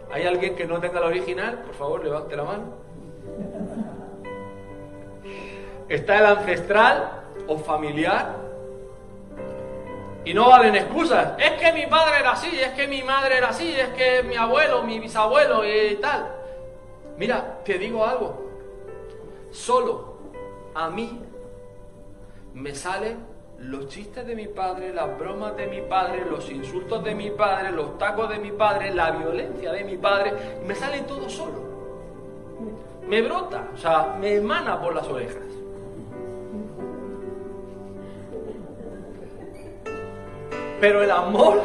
¿Hay 0.09 0.25
alguien 0.25 0.55
que 0.55 0.65
no 0.65 0.79
tenga 0.79 0.99
el 0.99 1.05
original? 1.05 1.63
Por 1.65 1.75
favor, 1.75 2.03
levante 2.03 2.33
la 2.37 2.43
mano. 2.45 2.63
Está 5.89 6.17
el 6.17 6.25
ancestral 6.27 7.23
o 7.45 7.57
familiar. 7.57 8.37
Y 10.23 10.33
no 10.33 10.47
valen 10.47 10.75
excusas. 10.75 11.33
Es 11.37 11.51
que 11.59 11.73
mi 11.73 11.87
padre 11.87 12.19
era 12.19 12.31
así, 12.31 12.57
es 12.57 12.69
que 12.69 12.87
mi 12.87 13.03
madre 13.03 13.37
era 13.37 13.49
así, 13.49 13.69
es 13.77 13.89
que 13.89 14.23
mi 14.23 14.37
abuelo, 14.37 14.83
mi 14.83 14.97
bisabuelo 14.97 15.65
y 15.65 15.95
tal. 15.95 16.31
Mira, 17.17 17.59
te 17.65 17.77
digo 17.77 18.05
algo. 18.05 18.49
Solo 19.51 20.19
a 20.73 20.89
mí 20.89 21.21
me 22.53 22.73
salen 22.73 23.30
los 23.61 23.87
chistes 23.87 24.25
de 24.25 24.35
mi 24.35 24.47
padre, 24.47 24.93
las 24.93 25.17
bromas 25.17 25.55
de 25.55 25.67
mi 25.67 25.81
padre, 25.81 26.25
los 26.25 26.49
insultos 26.49 27.03
de 27.03 27.13
mi 27.13 27.29
padre, 27.29 27.71
los 27.71 27.97
tacos 27.97 28.29
de 28.29 28.39
mi 28.39 28.51
padre, 28.51 28.93
la 28.93 29.11
violencia 29.11 29.71
de 29.71 29.83
mi 29.83 29.97
padre, 29.97 30.33
me 30.65 30.73
sale 30.73 31.01
todo 31.01 31.29
solo. 31.29 31.69
Me 33.07 33.21
brota, 33.21 33.69
o 33.73 33.77
sea, 33.77 34.15
me 34.19 34.35
emana 34.35 34.81
por 34.81 34.95
las 34.95 35.07
orejas. 35.07 35.43
Pero 40.79 41.03
el 41.03 41.11
amor 41.11 41.61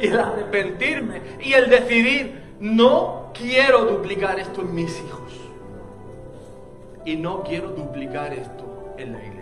y 0.00 0.06
el 0.06 0.18
arrepentirme 0.18 1.20
y 1.40 1.52
el 1.52 1.68
decidir, 1.68 2.54
no 2.60 3.30
quiero 3.34 3.84
duplicar 3.84 4.38
esto 4.38 4.62
en 4.62 4.74
mis 4.74 4.98
hijos. 5.04 5.32
Y 7.04 7.16
no 7.16 7.42
quiero 7.42 7.68
duplicar 7.70 8.32
esto 8.32 8.94
en 8.96 9.12
la 9.12 9.18
iglesia. 9.18 9.37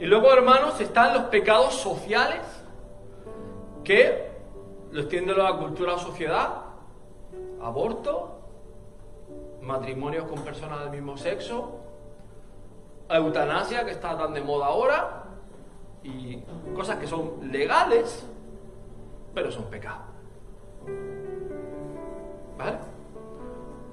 Y 0.00 0.06
luego, 0.06 0.32
hermanos, 0.32 0.80
están 0.80 1.12
los 1.12 1.24
pecados 1.24 1.74
sociales, 1.74 2.40
que 3.84 4.30
lo 4.92 5.02
extiende 5.02 5.34
la 5.34 5.58
cultura 5.58 5.92
o 5.92 5.98
sociedad, 5.98 6.62
aborto, 7.60 8.40
matrimonios 9.60 10.24
con 10.24 10.40
personas 10.40 10.80
del 10.80 10.90
mismo 10.92 11.18
sexo, 11.18 11.80
eutanasia, 13.10 13.84
que 13.84 13.90
está 13.90 14.16
tan 14.16 14.32
de 14.32 14.40
moda 14.40 14.66
ahora, 14.68 15.24
y 16.02 16.38
cosas 16.74 16.96
que 16.96 17.06
son 17.06 17.52
legales, 17.52 18.26
pero 19.34 19.52
son 19.52 19.64
pecados. 19.64 20.06
¿Vale? 22.56 22.78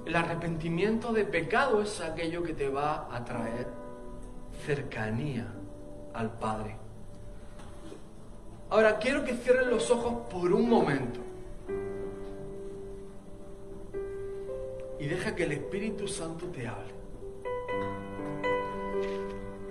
El 0.06 0.16
arrepentimiento 0.16 1.12
de 1.12 1.26
pecado 1.26 1.82
es 1.82 2.00
aquello 2.00 2.42
que 2.42 2.54
te 2.54 2.70
va 2.70 3.14
a 3.14 3.22
traer 3.26 3.66
cercanía 4.64 5.57
al 6.14 6.30
Padre. 6.38 6.76
Ahora, 8.70 8.98
quiero 8.98 9.24
que 9.24 9.34
cierren 9.34 9.70
los 9.70 9.90
ojos 9.90 10.26
por 10.30 10.52
un 10.52 10.68
momento. 10.68 11.20
Y 14.98 15.06
deja 15.06 15.34
que 15.34 15.44
el 15.44 15.52
Espíritu 15.52 16.06
Santo 16.06 16.46
te 16.46 16.66
hable. 16.66 16.92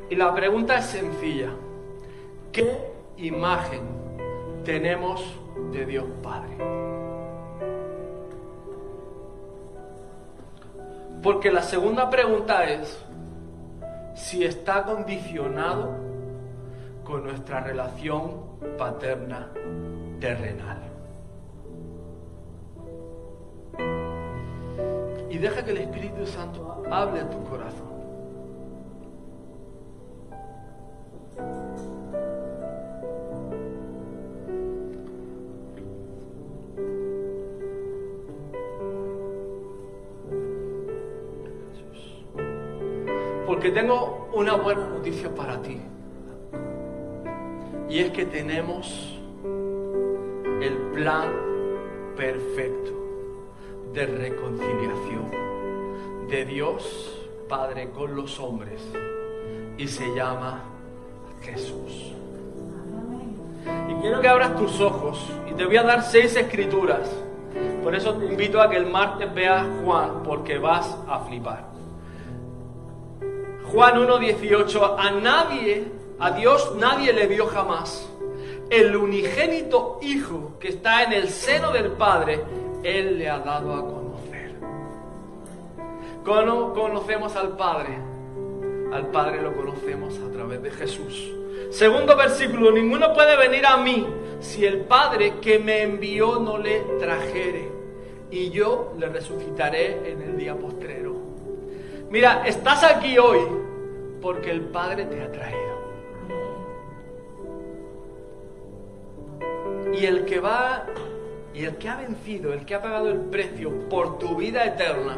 Y 0.09 0.15
la 0.15 0.33
pregunta 0.33 0.77
es 0.77 0.85
sencilla. 0.85 1.51
¿Qué 2.51 2.75
imagen 3.17 3.81
tenemos 4.63 5.21
de 5.71 5.85
Dios 5.85 6.05
Padre? 6.23 6.57
Porque 11.21 11.51
la 11.51 11.61
segunda 11.61 12.09
pregunta 12.09 12.63
es 12.63 12.97
si 14.15 14.43
está 14.43 14.83
condicionado 14.83 16.06
con 17.07 17.23
nuestra 17.23 17.61
relación 17.61 18.33
paterna 18.77 19.49
terrenal. 20.19 20.81
Y 25.29 25.37
deja 25.37 25.63
que 25.63 25.71
el 25.71 25.77
Espíritu 25.77 26.25
Santo 26.25 26.83
hable 26.91 27.21
a 27.21 27.29
tu 27.29 27.41
corazón. 27.45 27.87
Porque 43.45 43.71
tengo 43.71 44.29
una 44.33 44.55
buena 44.55 44.86
Y 47.97 48.01
es 48.01 48.11
que 48.11 48.27
tenemos 48.27 49.17
el 50.61 50.77
plan 50.93 51.31
perfecto 52.15 52.91
de 53.91 54.05
reconciliación 54.05 55.31
de 56.29 56.45
Dios 56.45 57.27
Padre 57.49 57.89
con 57.89 58.15
los 58.15 58.39
hombres. 58.39 58.83
Y 59.79 59.87
se 59.87 60.13
llama 60.13 60.61
Jesús. 61.41 62.13
Y 63.89 63.93
quiero 63.95 64.21
que 64.21 64.27
abras 64.27 64.55
tus 64.57 64.79
ojos 64.79 65.19
y 65.49 65.55
te 65.55 65.65
voy 65.65 65.77
a 65.77 65.83
dar 65.83 66.03
seis 66.03 66.35
escrituras. 66.35 67.09
Por 67.81 67.95
eso 67.95 68.13
te 68.13 68.27
invito 68.27 68.61
a 68.61 68.69
que 68.69 68.77
el 68.77 68.85
martes 68.85 69.33
veas 69.33 69.65
Juan, 69.83 70.21
porque 70.21 70.59
vas 70.59 70.95
a 71.07 71.21
flipar. 71.21 71.65
Juan 73.71 73.95
1.18, 73.95 74.95
a 74.99 75.11
nadie 75.19 75.97
a 76.19 76.31
Dios 76.31 76.73
nadie 76.75 77.13
le 77.13 77.27
vio 77.27 77.47
jamás. 77.47 78.09
El 78.69 78.95
unigénito 78.95 79.99
Hijo 80.01 80.53
que 80.59 80.69
está 80.69 81.03
en 81.03 81.13
el 81.13 81.29
seno 81.29 81.71
del 81.71 81.91
Padre, 81.91 82.43
Él 82.83 83.17
le 83.17 83.29
ha 83.29 83.39
dado 83.39 83.73
a 83.73 83.81
conocer. 83.81 84.55
¿Cómo 86.25 86.73
conocemos 86.73 87.35
al 87.35 87.55
Padre? 87.55 87.97
Al 88.91 89.07
Padre 89.07 89.41
lo 89.41 89.55
conocemos 89.55 90.17
a 90.19 90.31
través 90.31 90.61
de 90.61 90.71
Jesús. 90.71 91.33
Segundo 91.69 92.15
versículo, 92.15 92.71
ninguno 92.71 93.13
puede 93.13 93.35
venir 93.37 93.65
a 93.65 93.77
mí 93.77 94.07
si 94.39 94.65
el 94.65 94.81
Padre 94.81 95.35
que 95.41 95.59
me 95.59 95.83
envió 95.83 96.39
no 96.39 96.57
le 96.57 96.79
trajere, 96.99 97.69
y 98.31 98.49
yo 98.49 98.93
le 98.97 99.07
resucitaré 99.09 100.11
en 100.11 100.21
el 100.21 100.37
día 100.37 100.55
postrero. 100.55 101.15
Mira, 102.09 102.43
estás 102.45 102.83
aquí 102.83 103.17
hoy 103.17 103.39
porque 104.21 104.51
el 104.51 104.61
Padre 104.61 105.05
te 105.05 105.21
ha 105.21 105.31
traído. 105.31 105.66
Y 109.93 110.05
el 110.05 110.25
que 110.25 110.39
va, 110.39 110.85
y 111.53 111.65
el 111.65 111.77
que 111.77 111.89
ha 111.89 111.97
vencido, 111.97 112.53
el 112.53 112.65
que 112.65 112.75
ha 112.75 112.81
pagado 112.81 113.09
el 113.09 113.19
precio 113.19 113.87
por 113.89 114.19
tu 114.19 114.35
vida 114.35 114.65
eterna, 114.65 115.17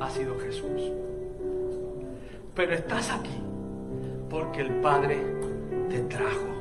ha 0.00 0.10
sido 0.10 0.38
Jesús. 0.38 0.92
Pero 2.54 2.74
estás 2.74 3.10
aquí 3.10 3.42
porque 4.30 4.62
el 4.62 4.80
Padre 4.80 5.20
te 5.88 6.00
trajo. 6.00 6.56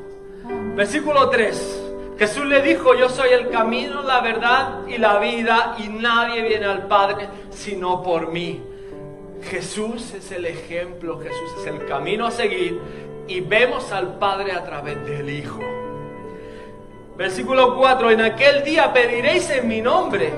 Versículo 0.76 1.30
3. 1.30 1.82
Jesús 2.18 2.46
le 2.46 2.62
dijo, 2.62 2.96
yo 2.96 3.10
soy 3.10 3.30
el 3.30 3.50
camino, 3.50 4.02
la 4.02 4.22
verdad 4.22 4.88
y 4.88 4.98
la 4.98 5.20
vida, 5.20 5.76
y 5.78 5.90
nadie 5.90 6.44
viene 6.44 6.66
al 6.66 6.88
Padre 6.88 7.28
sino 7.50 8.02
por 8.02 8.32
mí. 8.32 8.64
Jesús 9.42 10.14
es 10.14 10.32
el 10.32 10.46
ejemplo, 10.46 11.20
Jesús 11.20 11.52
es 11.60 11.68
el 11.68 11.86
camino 11.86 12.26
a 12.26 12.32
seguir, 12.32 12.80
y 13.28 13.42
vemos 13.42 13.92
al 13.92 14.18
Padre 14.18 14.54
a 14.54 14.64
través 14.64 15.06
del 15.06 15.30
Hijo. 15.30 15.60
Versículo 17.18 17.78
4, 17.78 18.12
en 18.12 18.22
aquel 18.22 18.64
día 18.64 18.92
pediréis 18.92 19.50
en 19.50 19.68
mi 19.68 19.82
nombre 19.82 20.34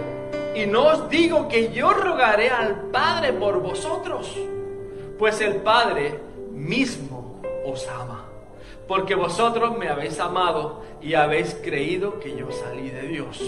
y 0.53 0.67
no 0.67 0.85
os 0.85 1.09
digo 1.09 1.47
que 1.47 1.71
yo 1.71 1.91
rogaré 1.91 2.49
al 2.49 2.75
Padre 2.91 3.33
por 3.33 3.59
vosotros, 3.61 4.35
pues 5.17 5.41
el 5.41 5.55
Padre 5.55 6.19
mismo 6.51 7.41
os 7.65 7.87
ama, 7.87 8.25
porque 8.87 9.15
vosotros 9.15 9.75
me 9.75 9.89
habéis 9.89 10.19
amado 10.19 10.81
y 11.01 11.15
habéis 11.15 11.55
creído 11.55 12.19
que 12.19 12.35
yo 12.35 12.51
salí 12.51 12.91
de 12.91 13.07
Dios. 13.07 13.41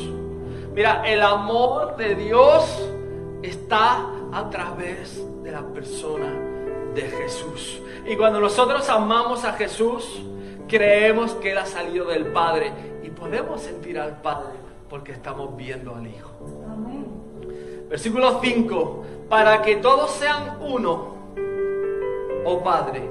Mira, 0.74 1.04
el 1.06 1.22
amor 1.22 1.98
de 1.98 2.16
Dios 2.16 2.90
está 3.44 4.08
a 4.32 4.50
través 4.50 5.24
de 5.44 5.52
la 5.52 5.62
persona 5.62 6.32
de 6.96 7.02
Jesús. 7.04 7.80
Y 8.08 8.16
cuando 8.16 8.40
nosotros 8.40 8.90
amamos 8.90 9.46
a 9.46 9.54
Jesús, 9.54 10.20
creemos 10.70 11.34
que 11.36 11.52
Él 11.52 11.58
ha 11.58 11.66
salido 11.66 12.06
del 12.06 12.28
Padre 12.28 12.72
y 13.04 13.10
podemos 13.10 13.62
sentir 13.62 14.00
al 14.00 14.22
Padre 14.22 14.54
porque 14.90 15.12
estamos 15.12 15.56
viendo 15.58 15.96
al 15.96 16.08
Hijo. 16.08 16.32
Versículo 17.90 18.40
5, 18.42 19.06
para 19.28 19.62
que 19.64 19.78
todos 19.78 20.12
sean 20.12 20.60
uno, 20.62 21.16
oh 22.46 22.64
Padre, 22.64 23.02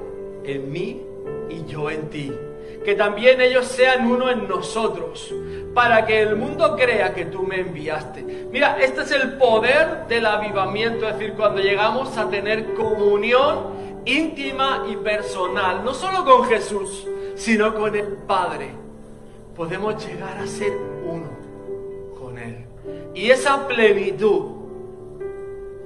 en 0.43 0.71
mí 0.71 1.01
y 1.49 1.65
yo 1.65 1.91
en 1.91 2.09
ti. 2.09 2.31
Que 2.83 2.95
también 2.95 3.41
ellos 3.41 3.65
sean 3.65 4.09
uno 4.09 4.29
en 4.29 4.47
nosotros, 4.47 5.33
para 5.73 6.05
que 6.05 6.21
el 6.21 6.37
mundo 6.37 6.77
crea 6.77 7.13
que 7.13 7.25
tú 7.25 7.43
me 7.43 7.59
enviaste. 7.59 8.23
Mira, 8.51 8.77
este 8.79 9.01
es 9.01 9.11
el 9.11 9.33
poder 9.33 10.07
del 10.07 10.25
avivamiento, 10.25 11.07
es 11.07 11.17
decir, 11.17 11.33
cuando 11.35 11.61
llegamos 11.61 12.17
a 12.17 12.29
tener 12.29 12.73
comunión 12.73 13.77
íntima 14.05 14.85
y 14.89 14.95
personal, 14.95 15.83
no 15.83 15.93
solo 15.93 16.23
con 16.23 16.45
Jesús, 16.45 17.05
sino 17.39 17.73
con 17.73 17.95
el 17.95 18.05
Padre, 18.27 18.69
podemos 19.55 20.05
llegar 20.05 20.37
a 20.37 20.45
ser 20.45 20.73
uno 21.05 21.29
con 22.19 22.37
Él. 22.37 22.65
Y 23.15 23.31
esa 23.31 23.65
plenitud 23.65 24.59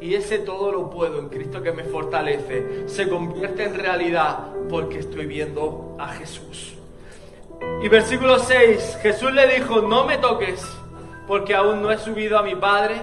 y 0.02 0.16
ese 0.16 0.40
todo 0.40 0.72
lo 0.72 0.90
puedo 0.90 1.20
en 1.20 1.30
Cristo 1.30 1.62
que 1.62 1.72
me 1.72 1.84
fortalece 1.84 2.90
se 2.90 3.08
convierte 3.08 3.66
en 3.66 3.76
realidad 3.76 4.48
porque 4.68 5.00
estoy 5.00 5.28
viendo 5.28 5.96
a 6.00 6.08
Jesús. 6.10 6.74
Y 7.84 7.88
versículo 7.88 8.40
6, 8.40 8.98
Jesús 9.02 9.32
le 9.32 9.48
dijo, 9.48 9.80
no 9.82 10.06
me 10.06 10.18
toques 10.18 10.68
porque 11.28 11.54
aún 11.54 11.84
no 11.84 11.92
he 11.92 12.00
subido 12.00 12.40
a 12.40 12.44
mi 12.44 12.56
Padre, 12.56 12.96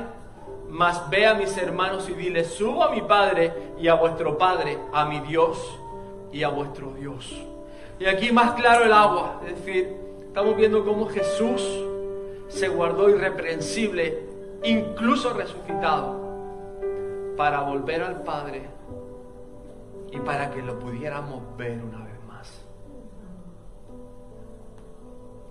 mas 0.69 1.09
ve 1.09 1.25
a 1.27 1.35
mis 1.35 1.57
hermanos 1.57 2.09
y 2.09 2.15
dile, 2.15 2.45
subo 2.45 2.83
a 2.83 2.91
mi 2.91 3.01
Padre 3.01 3.53
y 3.79 3.87
a 3.87 3.95
vuestro 3.95 4.37
Padre, 4.37 4.77
a 4.93 5.05
mi 5.05 5.21
Dios 5.21 5.57
y 6.33 6.43
a 6.43 6.49
vuestro 6.49 6.93
Dios. 6.95 7.47
Y 8.01 8.07
aquí 8.07 8.33
más 8.33 8.55
claro 8.55 8.87
el 8.87 8.95
agua, 8.95 9.43
es 9.47 9.57
decir, 9.57 9.95
estamos 10.27 10.57
viendo 10.57 10.83
cómo 10.87 11.07
Jesús 11.07 11.63
se 12.49 12.67
guardó 12.69 13.11
irreprensible, 13.11 14.27
incluso 14.65 15.35
resucitado 15.35 16.19
para 17.37 17.61
volver 17.61 18.03
al 18.03 18.23
Padre 18.23 18.63
y 20.11 20.19
para 20.21 20.51
que 20.51 20.63
lo 20.63 20.79
pudiéramos 20.79 21.43
ver 21.59 21.79
una 21.85 22.03
vez 22.07 22.25
más. 22.27 22.65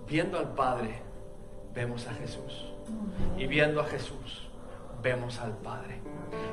Viendo 0.08 0.36
al 0.36 0.52
Padre, 0.52 1.02
vemos 1.72 2.08
a 2.08 2.14
Jesús. 2.14 2.74
Y 3.38 3.46
viendo 3.46 3.80
a 3.80 3.84
Jesús, 3.84 4.50
vemos 5.00 5.38
al 5.38 5.56
Padre. 5.58 6.00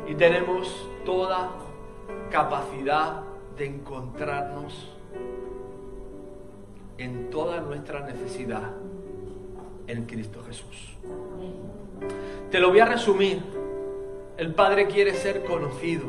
Y 0.07 0.13
tenemos 0.13 0.87
toda 1.05 1.49
capacidad 2.29 3.23
de 3.57 3.65
encontrarnos 3.65 4.96
en 6.97 7.29
toda 7.29 7.59
nuestra 7.61 8.01
necesidad 8.01 8.71
en 9.87 10.05
Cristo 10.05 10.43
Jesús. 10.45 10.97
Te 12.51 12.59
lo 12.59 12.69
voy 12.69 12.79
a 12.79 12.85
resumir 12.85 13.41
el 14.37 14.53
Padre 14.53 14.85
quiere 14.85 15.15
ser 15.15 15.43
conocido. 15.43 16.05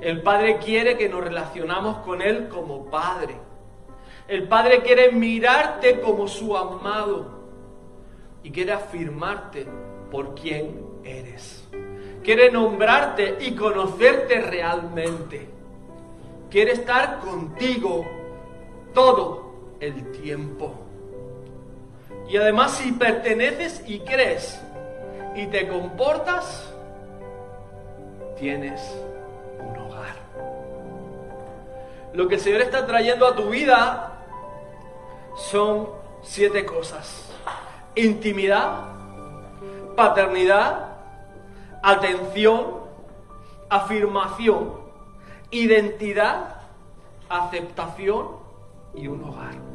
El 0.00 0.22
Padre 0.22 0.56
quiere 0.56 0.96
que 0.96 1.10
nos 1.10 1.22
relacionamos 1.22 1.98
con 1.98 2.22
Él 2.22 2.48
como 2.48 2.86
Padre. 2.86 3.36
El 4.26 4.48
Padre 4.48 4.80
quiere 4.80 5.12
mirarte 5.12 6.00
como 6.00 6.26
su 6.26 6.56
amado 6.56 7.42
y 8.42 8.50
quiere 8.50 8.72
afirmarte 8.72 9.66
por 10.10 10.34
quién 10.34 10.80
eres. 11.04 11.68
Quiere 12.24 12.50
nombrarte 12.50 13.36
y 13.40 13.54
conocerte 13.54 14.40
realmente. 14.40 15.48
Quiere 16.50 16.72
estar 16.72 17.18
contigo 17.18 18.06
todo 18.94 19.51
el 19.82 20.12
tiempo. 20.12 20.74
Y 22.28 22.36
además 22.36 22.78
si 22.78 22.92
perteneces 22.92 23.82
y 23.86 23.98
crees 24.00 24.62
y 25.34 25.46
te 25.46 25.68
comportas, 25.68 26.72
tienes 28.38 28.80
un 29.58 29.76
hogar. 29.76 30.14
Lo 32.14 32.28
que 32.28 32.36
el 32.36 32.40
Señor 32.40 32.60
está 32.62 32.86
trayendo 32.86 33.26
a 33.26 33.34
tu 33.34 33.50
vida 33.50 34.12
son 35.36 35.88
siete 36.22 36.64
cosas. 36.64 37.32
Intimidad, 37.96 38.84
paternidad, 39.96 40.96
atención, 41.82 42.82
afirmación, 43.68 44.74
identidad, 45.50 46.62
aceptación 47.28 48.28
y 48.94 49.08
un 49.08 49.24
hogar. 49.24 49.71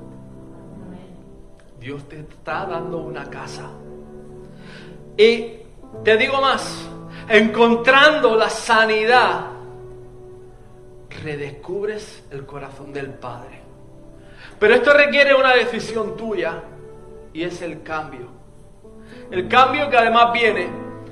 Dios 1.88 2.04
te 2.10 2.20
está 2.20 2.66
dando 2.66 2.98
una 2.98 3.30
casa. 3.30 3.70
Y 5.16 5.54
te 6.04 6.18
digo 6.18 6.42
más, 6.42 6.86
encontrando 7.30 8.36
la 8.36 8.50
sanidad, 8.50 9.46
redescubres 11.24 12.26
el 12.30 12.46
corazón 12.46 12.92
del 12.92 13.12
Padre. 13.12 13.62
Pero 14.60 14.74
esto 14.74 14.92
requiere 14.92 15.34
una 15.34 15.54
decisión 15.54 16.18
tuya 16.18 16.62
y 17.32 17.44
es 17.44 17.62
el 17.62 17.82
cambio. 17.84 18.28
El 19.32 19.48
cambio 19.48 19.90
que 19.90 19.96
además 19.96 20.34
viene 20.34 20.68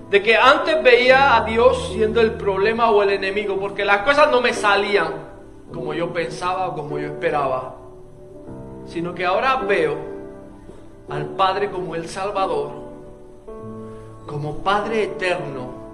de 0.09 0.21
que 0.21 0.35
antes 0.35 0.83
veía 0.83 1.37
a 1.37 1.45
Dios 1.45 1.93
siendo 1.93 2.19
el 2.19 2.33
problema 2.33 2.91
o 2.91 3.01
el 3.01 3.11
enemigo, 3.11 3.57
porque 3.57 3.85
las 3.85 3.99
cosas 3.99 4.29
no 4.29 4.41
me 4.41 4.51
salían 4.51 5.13
como 5.73 5.93
yo 5.93 6.11
pensaba 6.11 6.67
o 6.67 6.75
como 6.75 6.99
yo 6.99 7.05
esperaba, 7.05 7.77
sino 8.85 9.15
que 9.15 9.25
ahora 9.25 9.55
veo 9.55 10.14
al 11.09 11.25
Padre 11.35 11.69
como 11.69 11.95
el 11.95 12.07
Salvador, 12.07 12.71
como 14.25 14.57
Padre 14.57 15.03
eterno 15.03 15.85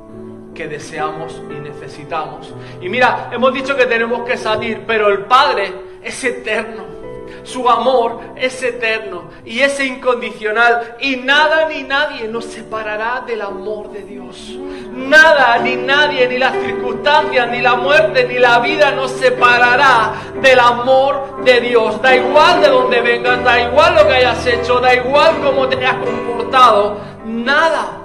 que 0.53 0.67
deseamos 0.67 1.41
y 1.49 1.59
necesitamos. 1.59 2.53
Y 2.81 2.89
mira, 2.89 3.29
hemos 3.31 3.53
dicho 3.53 3.75
que 3.75 3.85
tenemos 3.85 4.27
que 4.27 4.37
salir, 4.37 4.83
pero 4.85 5.07
el 5.07 5.25
Padre 5.25 5.73
es 6.03 6.23
eterno. 6.23 7.00
Su 7.43 7.67
amor 7.67 8.19
es 8.35 8.61
eterno 8.61 9.29
y 9.43 9.59
es 9.59 9.79
incondicional 9.79 10.95
y 10.99 11.15
nada 11.17 11.67
ni 11.67 11.83
nadie 11.83 12.27
nos 12.27 12.45
separará 12.45 13.23
del 13.25 13.41
amor 13.41 13.91
de 13.91 14.03
Dios. 14.03 14.57
Nada 14.91 15.57
ni 15.59 15.75
nadie, 15.75 16.27
ni 16.27 16.37
las 16.37 16.53
circunstancias, 16.53 17.49
ni 17.49 17.61
la 17.61 17.75
muerte, 17.75 18.27
ni 18.27 18.37
la 18.37 18.59
vida 18.59 18.91
nos 18.91 19.11
separará 19.11 20.13
del 20.41 20.59
amor 20.59 21.43
de 21.43 21.61
Dios. 21.61 22.01
Da 22.01 22.15
igual 22.15 22.61
de 22.61 22.69
donde 22.69 23.01
vengas, 23.01 23.43
da 23.43 23.59
igual 23.59 23.95
lo 23.95 24.07
que 24.07 24.13
hayas 24.13 24.45
hecho, 24.45 24.79
da 24.79 24.93
igual 24.93 25.41
cómo 25.43 25.67
te 25.67 25.77
hayas 25.77 25.95
comportado, 25.95 26.99
nada 27.25 28.01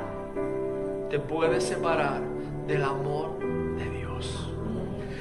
te 1.11 1.19
puede 1.19 1.61
separar 1.61 2.21
del 2.67 2.83
amor 2.83 3.39
de 3.77 3.91
Dios. 3.91 4.49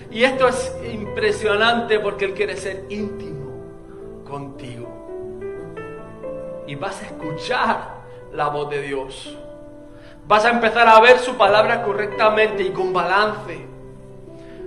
Y 0.10 0.24
esto 0.24 0.48
es 0.48 0.74
impresionante 0.92 2.00
porque 2.00 2.26
Él 2.26 2.34
quiere 2.34 2.56
ser 2.56 2.86
íntimo 2.90 3.35
contigo. 4.36 4.88
Y 6.68 6.76
vas 6.76 7.02
a 7.02 7.06
escuchar 7.06 8.02
la 8.34 8.50
voz 8.50 8.70
de 8.70 8.82
Dios. 8.82 9.34
Vas 10.28 10.44
a 10.44 10.50
empezar 10.50 10.90
a 10.90 11.00
ver 11.00 11.20
su 11.20 11.38
palabra 11.38 11.84
correctamente 11.84 12.64
y 12.64 12.72
con 12.72 12.92
balance. 12.92 13.66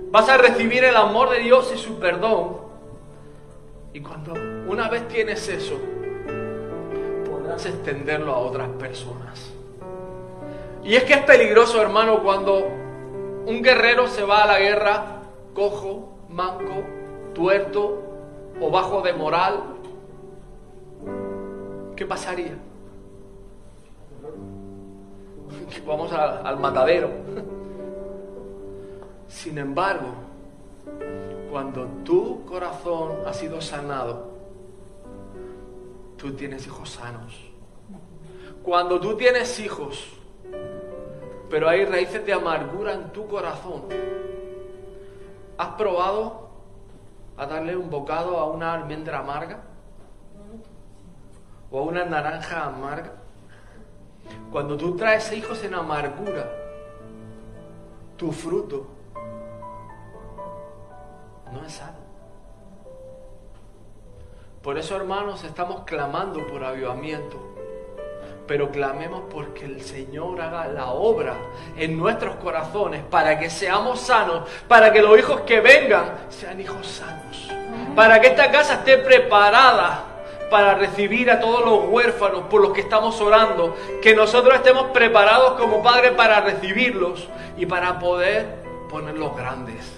Vas 0.09 0.27
a 0.27 0.37
recibir 0.37 0.83
el 0.83 0.95
amor 0.95 1.29
de 1.29 1.39
Dios 1.41 1.71
y 1.75 1.77
su 1.77 1.99
perdón. 1.99 2.57
Y 3.93 3.99
cuando 4.01 4.33
una 4.67 4.89
vez 4.89 5.07
tienes 5.07 5.47
eso, 5.47 5.79
podrás 7.29 7.63
extenderlo 7.67 8.33
a 8.33 8.39
otras 8.39 8.69
personas. 8.69 9.51
Y 10.83 10.95
es 10.95 11.03
que 11.03 11.13
es 11.13 11.23
peligroso, 11.25 11.79
hermano, 11.79 12.23
cuando 12.23 12.57
un 13.45 13.61
guerrero 13.61 14.07
se 14.07 14.23
va 14.23 14.45
a 14.45 14.47
la 14.47 14.57
guerra 14.57 15.21
cojo, 15.53 16.17
manco, 16.27 16.83
tuerto 17.35 18.08
o 18.61 18.69
bajo 18.69 19.01
de 19.01 19.13
moral. 19.13 19.63
¿Qué 21.95 22.05
pasaría? 22.05 22.57
Vamos 25.85 26.11
al, 26.13 26.59
matadero. 26.59 27.09
Sin 29.27 29.57
embargo, 29.57 30.07
cuando 31.51 31.85
tu 32.03 32.45
corazón 32.45 33.17
ha 33.25 33.33
sido 33.33 33.61
sanado, 33.61 34.27
tú 36.17 36.33
tienes 36.33 36.65
hijos 36.65 36.91
sanos. 36.91 37.33
Cuando 38.63 38.99
tú 38.99 39.15
tienes 39.15 39.59
hijos, 39.59 40.13
pero 41.49 41.67
hay 41.67 41.85
raíces 41.85 42.25
de 42.25 42.33
amargura 42.33 42.93
en 42.93 43.11
tu 43.11 43.27
corazón. 43.27 43.83
¿Has 45.57 45.69
probado 45.69 46.48
a 47.39 47.45
darle 47.45 47.75
un 47.77 47.89
bocado 47.89 48.37
a 48.37 48.47
una 48.47 48.73
almendra 48.73 49.19
amarga 49.19 49.61
o 51.71 51.79
a 51.79 51.81
una 51.83 52.03
naranja 52.03 52.65
amarga. 52.65 53.13
Cuando 54.51 54.75
tú 54.75 54.97
traes 54.97 55.31
hijos 55.31 55.63
en 55.63 55.73
amargura, 55.73 56.51
tu 58.17 58.33
fruto 58.33 58.87
no 61.53 61.65
es 61.65 61.71
sano. 61.71 61.97
Por 64.61 64.77
eso, 64.77 64.97
hermanos, 64.97 65.45
estamos 65.45 65.83
clamando 65.85 66.45
por 66.45 66.61
avivamiento. 66.63 67.58
Pero 68.49 68.71
clamemos 68.71 69.25
porque 69.31 69.65
el 69.65 69.79
Señor 69.83 70.41
haga 70.41 70.67
la 70.67 70.87
obra 70.87 71.35
en 71.77 71.95
nuestros 71.95 72.37
corazones 72.37 73.03
para 73.07 73.37
que 73.37 73.47
seamos 73.47 73.99
sanos, 73.99 74.49
para 74.67 74.91
que 74.91 75.03
los 75.03 75.19
hijos 75.19 75.41
que 75.41 75.61
vengan 75.61 76.15
sean 76.29 76.59
hijos 76.59 76.87
sanos, 76.87 77.47
para 77.95 78.19
que 78.19 78.29
esta 78.29 78.49
casa 78.49 78.73
esté 78.73 78.97
preparada 78.97 80.03
para 80.49 80.73
recibir 80.73 81.29
a 81.29 81.39
todos 81.39 81.63
los 81.63 81.89
huérfanos 81.89 82.45
por 82.49 82.61
los 82.61 82.73
que 82.73 82.81
estamos 82.81 83.21
orando, 83.21 83.77
que 84.01 84.15
nosotros 84.15 84.55
estemos 84.55 84.85
preparados 84.85 85.51
como 85.51 85.83
padres 85.83 86.13
para 86.13 86.41
recibirlos 86.41 87.27
y 87.55 87.67
para 87.67 87.99
poder 87.99 88.47
ponerlos 88.89 89.37
grandes. 89.37 89.93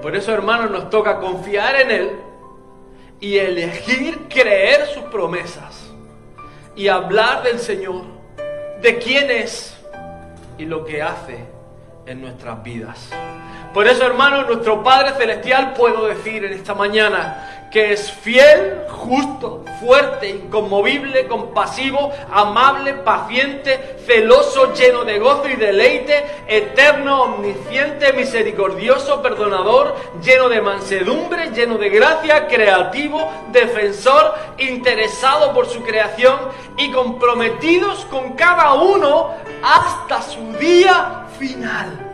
Por 0.00 0.14
eso, 0.14 0.32
hermanos, 0.32 0.70
nos 0.70 0.90
toca 0.90 1.18
confiar 1.18 1.74
en 1.80 1.90
Él 1.90 2.31
y 3.22 3.38
elegir 3.38 4.26
creer 4.28 4.84
sus 4.88 5.04
promesas 5.04 5.92
y 6.74 6.88
hablar 6.88 7.44
del 7.44 7.60
Señor, 7.60 8.02
de 8.82 8.98
quién 8.98 9.30
es 9.30 9.78
y 10.58 10.64
lo 10.64 10.84
que 10.84 11.00
hace 11.00 11.38
en 12.04 12.20
nuestras 12.20 12.60
vidas. 12.64 13.10
Por 13.72 13.86
eso, 13.86 14.04
hermanos, 14.04 14.48
nuestro 14.48 14.82
Padre 14.82 15.12
Celestial 15.16 15.72
puedo 15.72 16.08
decir 16.08 16.44
en 16.44 16.52
esta 16.52 16.74
mañana 16.74 17.61
que 17.72 17.94
es 17.94 18.12
fiel, 18.12 18.84
justo, 18.90 19.64
fuerte, 19.80 20.28
inconmovible, 20.28 21.26
compasivo, 21.26 22.12
amable, 22.30 22.92
paciente, 22.92 23.96
celoso, 24.06 24.74
lleno 24.74 25.04
de 25.04 25.18
gozo 25.18 25.48
y 25.48 25.56
deleite, 25.56 26.22
eterno, 26.46 27.22
omnisciente, 27.22 28.12
misericordioso, 28.12 29.22
perdonador, 29.22 29.96
lleno 30.22 30.50
de 30.50 30.60
mansedumbre, 30.60 31.50
lleno 31.50 31.78
de 31.78 31.88
gracia, 31.88 32.46
creativo, 32.46 33.26
defensor, 33.52 34.34
interesado 34.58 35.54
por 35.54 35.66
su 35.66 35.82
creación 35.82 36.38
y 36.76 36.92
comprometidos 36.92 38.04
con 38.04 38.34
cada 38.34 38.74
uno 38.74 39.30
hasta 39.62 40.20
su 40.20 40.52
día 40.58 41.26
final. 41.38 42.12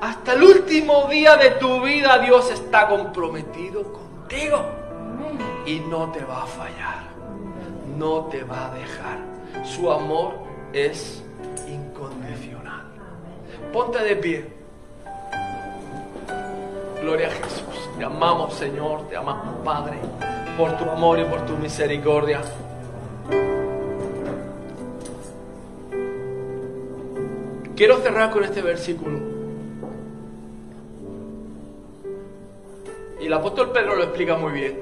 Hasta 0.00 0.34
el 0.34 0.42
último 0.44 1.08
día 1.08 1.36
de 1.36 1.50
tu 1.52 1.82
vida 1.82 2.18
Dios 2.20 2.50
está 2.52 2.86
comprometido 2.86 3.82
contigo 3.82 4.60
y 5.66 5.80
no 5.80 6.12
te 6.12 6.24
va 6.24 6.44
a 6.44 6.46
fallar, 6.46 7.02
no 7.96 8.26
te 8.26 8.44
va 8.44 8.66
a 8.66 8.74
dejar. 8.74 9.18
Su 9.64 9.90
amor 9.90 10.34
es 10.72 11.22
incondicional. 11.68 12.84
Ponte 13.72 13.98
de 13.98 14.16
pie. 14.16 14.52
Gloria 17.02 17.26
a 17.26 17.30
Jesús. 17.30 17.90
Te 17.98 18.04
amamos 18.04 18.54
Señor, 18.54 19.08
te 19.08 19.16
amamos 19.16 19.64
Padre, 19.64 19.98
por 20.56 20.76
tu 20.76 20.88
amor 20.88 21.18
y 21.18 21.24
por 21.24 21.44
tu 21.44 21.56
misericordia. 21.56 22.40
Quiero 27.74 27.98
cerrar 27.98 28.30
con 28.30 28.44
este 28.44 28.62
versículo. 28.62 29.37
Y 33.20 33.26
el 33.26 33.32
apóstol 33.32 33.72
Pedro 33.72 33.96
lo 33.96 34.04
explica 34.04 34.36
muy 34.36 34.52
bien. 34.52 34.78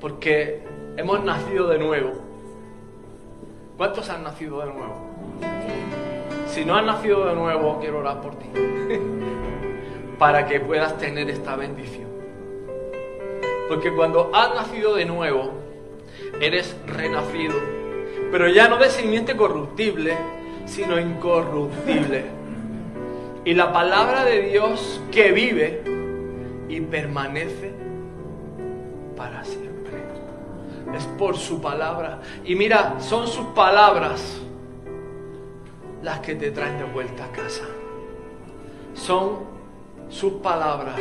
Porque 0.00 0.62
hemos 0.96 1.22
nacido 1.22 1.68
de 1.68 1.78
nuevo. 1.78 2.12
¿Cuántos 3.76 4.08
han 4.10 4.24
nacido 4.24 4.60
de 4.60 4.66
nuevo? 4.66 4.94
Si 6.48 6.64
no 6.64 6.74
has 6.74 6.84
nacido 6.84 7.26
de 7.26 7.34
nuevo, 7.34 7.78
quiero 7.80 7.98
orar 7.98 8.20
por 8.20 8.34
ti. 8.36 8.46
Para 10.18 10.46
que 10.46 10.60
puedas 10.60 10.98
tener 10.98 11.30
esta 11.30 11.54
bendición. 11.56 12.08
Porque 13.68 13.92
cuando 13.92 14.30
has 14.34 14.54
nacido 14.54 14.94
de 14.94 15.04
nuevo, 15.04 15.52
eres 16.40 16.74
renacido. 16.86 17.54
Pero 18.32 18.48
ya 18.48 18.68
no 18.68 18.78
de 18.78 18.90
simiente 18.90 19.36
corruptible, 19.36 20.16
sino 20.64 20.98
incorruptible. 20.98 22.24
Y 23.44 23.54
la 23.54 23.72
palabra 23.72 24.24
de 24.24 24.42
Dios 24.42 25.00
que 25.12 25.30
vive 25.32 25.95
y 26.68 26.80
permanece 26.80 27.72
para 29.16 29.44
siempre. 29.44 30.02
Es 30.94 31.04
por 31.18 31.36
su 31.36 31.60
palabra. 31.60 32.20
Y 32.44 32.54
mira, 32.54 32.96
son 33.00 33.26
sus 33.26 33.46
palabras 33.48 34.40
las 36.02 36.20
que 36.20 36.34
te 36.34 36.50
traen 36.50 36.78
de 36.78 36.84
vuelta 36.84 37.24
a 37.24 37.32
casa. 37.32 37.64
Son 38.94 39.40
sus 40.08 40.34
palabras, 40.34 41.00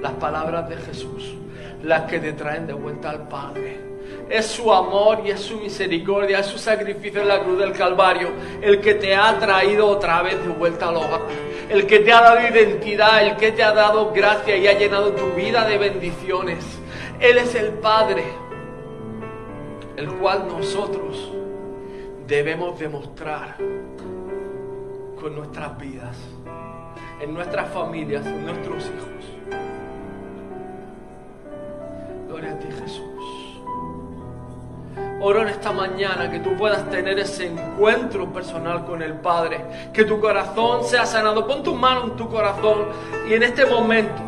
las 0.00 0.12
palabras 0.12 0.68
de 0.68 0.76
Jesús, 0.76 1.34
las 1.82 2.02
que 2.02 2.18
te 2.18 2.32
traen 2.32 2.66
de 2.66 2.72
vuelta 2.72 3.10
al 3.10 3.28
Padre. 3.28 3.88
Es 4.28 4.46
su 4.46 4.72
amor 4.72 5.22
y 5.24 5.30
es 5.30 5.40
su 5.40 5.58
misericordia, 5.58 6.40
es 6.40 6.46
su 6.46 6.58
sacrificio 6.58 7.22
en 7.22 7.28
la 7.28 7.42
cruz 7.42 7.58
del 7.58 7.72
Calvario, 7.72 8.30
el 8.60 8.80
que 8.80 8.94
te 8.94 9.14
ha 9.14 9.38
traído 9.38 9.86
otra 9.86 10.22
vez 10.22 10.42
de 10.42 10.48
vuelta 10.48 10.88
al 10.88 10.96
hogar 10.96 11.49
el 11.70 11.86
que 11.86 12.00
te 12.00 12.12
ha 12.12 12.20
dado 12.20 12.48
identidad, 12.48 13.24
el 13.24 13.36
que 13.36 13.52
te 13.52 13.62
ha 13.62 13.72
dado 13.72 14.12
gracia 14.12 14.56
y 14.56 14.66
ha 14.66 14.76
llenado 14.76 15.12
tu 15.12 15.30
vida 15.34 15.64
de 15.68 15.78
bendiciones. 15.78 16.64
Él 17.20 17.38
es 17.38 17.54
el 17.54 17.74
Padre, 17.74 18.24
el 19.96 20.08
cual 20.14 20.48
nosotros 20.48 21.32
debemos 22.26 22.76
demostrar 22.78 23.56
con 25.20 25.36
nuestras 25.36 25.78
vidas, 25.78 26.16
en 27.20 27.34
nuestras 27.34 27.68
familias, 27.72 28.26
en 28.26 28.46
nuestros 28.46 28.86
hijos. 28.86 29.60
Gloria 32.26 32.52
a 32.52 32.58
ti 32.58 32.66
Jesús. 32.82 33.39
Oro 35.22 35.42
en 35.42 35.48
esta 35.48 35.70
mañana 35.70 36.30
que 36.30 36.38
tú 36.38 36.56
puedas 36.56 36.88
tener 36.88 37.18
ese 37.18 37.48
encuentro 37.48 38.32
personal 38.32 38.86
con 38.86 39.02
el 39.02 39.12
Padre, 39.12 39.60
que 39.92 40.04
tu 40.04 40.18
corazón 40.18 40.82
sea 40.82 41.04
sanado. 41.04 41.46
Pon 41.46 41.62
tu 41.62 41.74
mano 41.74 42.04
en 42.04 42.16
tu 42.16 42.26
corazón 42.26 42.86
y 43.28 43.34
en 43.34 43.42
este 43.42 43.66
momento, 43.66 44.22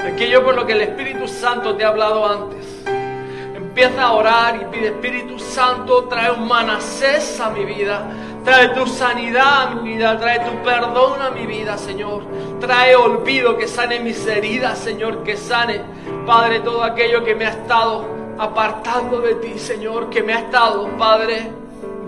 aquello 0.00 0.44
por 0.44 0.54
lo 0.54 0.64
que 0.64 0.74
el 0.74 0.82
Espíritu 0.82 1.26
Santo 1.26 1.74
te 1.74 1.82
ha 1.82 1.88
hablado 1.88 2.24
antes, 2.24 2.84
empieza 3.56 4.04
a 4.04 4.12
orar 4.12 4.54
y 4.62 4.64
pide 4.66 4.86
Espíritu 4.86 5.40
Santo, 5.40 6.04
trae 6.04 6.30
un 6.30 6.46
manasés 6.46 7.40
a 7.40 7.50
mi 7.50 7.64
vida. 7.64 8.08
Trae 8.44 8.68
tu 8.74 8.86
sanidad 8.86 9.62
a 9.62 9.70
mi 9.70 9.94
vida, 9.94 10.18
trae 10.18 10.38
tu 10.38 10.62
perdón 10.62 11.22
a 11.22 11.30
mi 11.30 11.46
vida, 11.46 11.78
Señor. 11.78 12.24
Trae 12.60 12.94
olvido 12.94 13.56
que 13.56 13.66
sane 13.66 14.00
mis 14.00 14.24
heridas, 14.26 14.78
Señor, 14.78 15.24
que 15.24 15.34
sane, 15.34 15.80
Padre, 16.26 16.60
todo 16.60 16.84
aquello 16.84 17.24
que 17.24 17.34
me 17.34 17.46
ha 17.46 17.50
estado 17.50 18.13
apartando 18.38 19.20
de 19.20 19.34
ti, 19.36 19.58
Señor, 19.58 20.10
que 20.10 20.22
me 20.22 20.34
ha 20.34 20.40
estado, 20.40 20.88
Padre, 20.98 21.50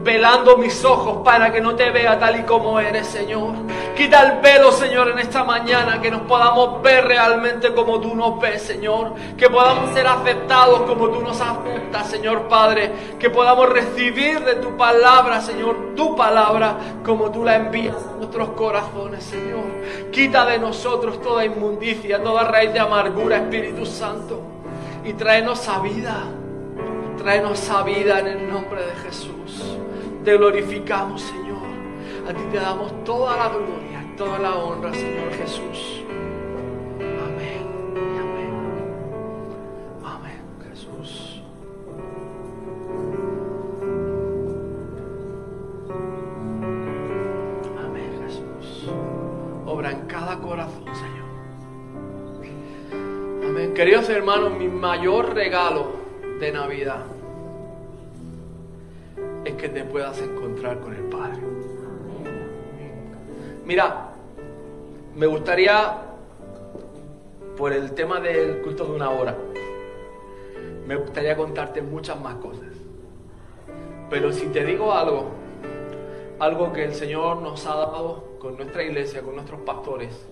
velando 0.07 0.57
mis 0.57 0.85
ojos 0.85 1.18
para 1.24 1.53
que 1.53 1.61
no 1.61 1.74
te 1.74 1.91
vea 1.91 2.18
tal 2.18 2.41
y 2.41 2.43
como 2.45 2.79
eres, 2.79 3.07
Señor. 3.09 3.55
Quita 3.97 4.22
el 4.22 4.41
velo, 4.41 4.70
Señor, 4.70 5.09
en 5.09 5.18
esta 5.18 5.43
mañana, 5.43 6.01
que 6.01 6.11
nos 6.11 6.22
podamos 6.22 6.81
ver 6.83 7.07
realmente 7.07 7.74
como 7.74 7.99
tú 7.99 8.14
nos 8.14 8.39
ves, 8.39 8.62
Señor. 8.62 9.14
Que 9.37 9.51
podamos 9.51 9.93
ser 9.95 10.07
aceptados 10.07 10.83
como 10.83 11.09
tú 11.09 11.20
nos 11.22 11.41
aceptas, 11.41 12.09
Señor 12.09 12.47
Padre. 12.47 12.93
Que 13.18 13.31
podamos 13.31 13.68
recibir 13.68 14.45
de 14.45 14.57
tu 14.57 14.77
palabra, 14.77 15.41
Señor, 15.41 15.95
tu 15.97 16.14
palabra 16.14 16.77
como 17.05 17.31
tú 17.31 17.43
la 17.43 17.57
envías 17.57 17.97
a 17.97 18.16
nuestros 18.18 18.51
corazones, 18.51 19.24
Señor. 19.24 19.64
Quita 20.12 20.45
de 20.45 20.59
nosotros 20.59 21.20
toda 21.20 21.45
inmundicia, 21.45 22.22
toda 22.22 22.45
raíz 22.45 22.72
de 22.72 22.81
amargura, 22.81 23.39
Espíritu 23.39 23.85
Santo 23.85 24.55
y 25.07 25.12
tráenos 25.14 25.68
a 25.68 25.80
vida. 25.80 26.24
Tráenos 27.18 27.70
a 27.70 27.82
vida 27.82 28.20
en 28.20 28.26
el 28.26 28.50
nombre 28.50 28.84
de 28.84 28.94
Jesús. 28.96 29.78
Te 30.24 30.36
glorificamos, 30.36 31.22
Señor. 31.22 31.66
A 32.28 32.32
ti 32.34 32.42
te 32.50 32.59
damos 32.59 33.04
toda 33.04 33.36
la 33.36 33.48
gloria 33.48 33.86
toda 34.16 34.38
la 34.38 34.54
honra, 34.57 34.92
Señor 34.94 35.30
Jesús. 35.32 36.02
Amén. 36.98 37.66
Amén. 38.18 38.52
Amén, 40.02 40.42
Jesús. 40.70 41.42
Amén, 47.78 48.20
Jesús. 48.24 48.90
Obra 49.66 49.90
en 49.92 50.07
cada 50.07 50.38
corazón. 50.38 50.86
Queridos 53.77 54.09
hermanos, 54.09 54.53
mi 54.59 54.68
mayor 54.68 55.35
regalo 55.35 55.89
de 56.41 56.51
Navidad 56.51 57.05
es 59.45 59.53
que 59.53 59.68
te 59.68 59.85
puedas 59.85 60.18
encontrar 60.22 60.81
con 60.81 60.95
el 60.95 61.03
Padre. 61.03 61.43
Mira, 63.66 64.12
me 65.14 65.27
gustaría, 65.27 65.95
por 67.59 67.74
el 67.74 67.93
tema 67.93 68.18
del 68.18 68.62
culto 68.62 68.87
de 68.87 68.93
una 68.93 69.11
hora, 69.11 69.37
me 70.87 70.97
gustaría 70.97 71.37
contarte 71.37 71.83
muchas 71.83 72.18
más 72.18 72.37
cosas. 72.37 72.72
Pero 74.09 74.33
si 74.33 74.47
te 74.47 74.64
digo 74.64 74.95
algo, 74.95 75.27
algo 76.39 76.72
que 76.72 76.83
el 76.83 76.95
Señor 76.95 77.43
nos 77.43 77.66
ha 77.66 77.77
dado 77.77 78.39
con 78.39 78.57
nuestra 78.57 78.83
iglesia, 78.83 79.20
con 79.20 79.35
nuestros 79.35 79.61
pastores, 79.61 80.27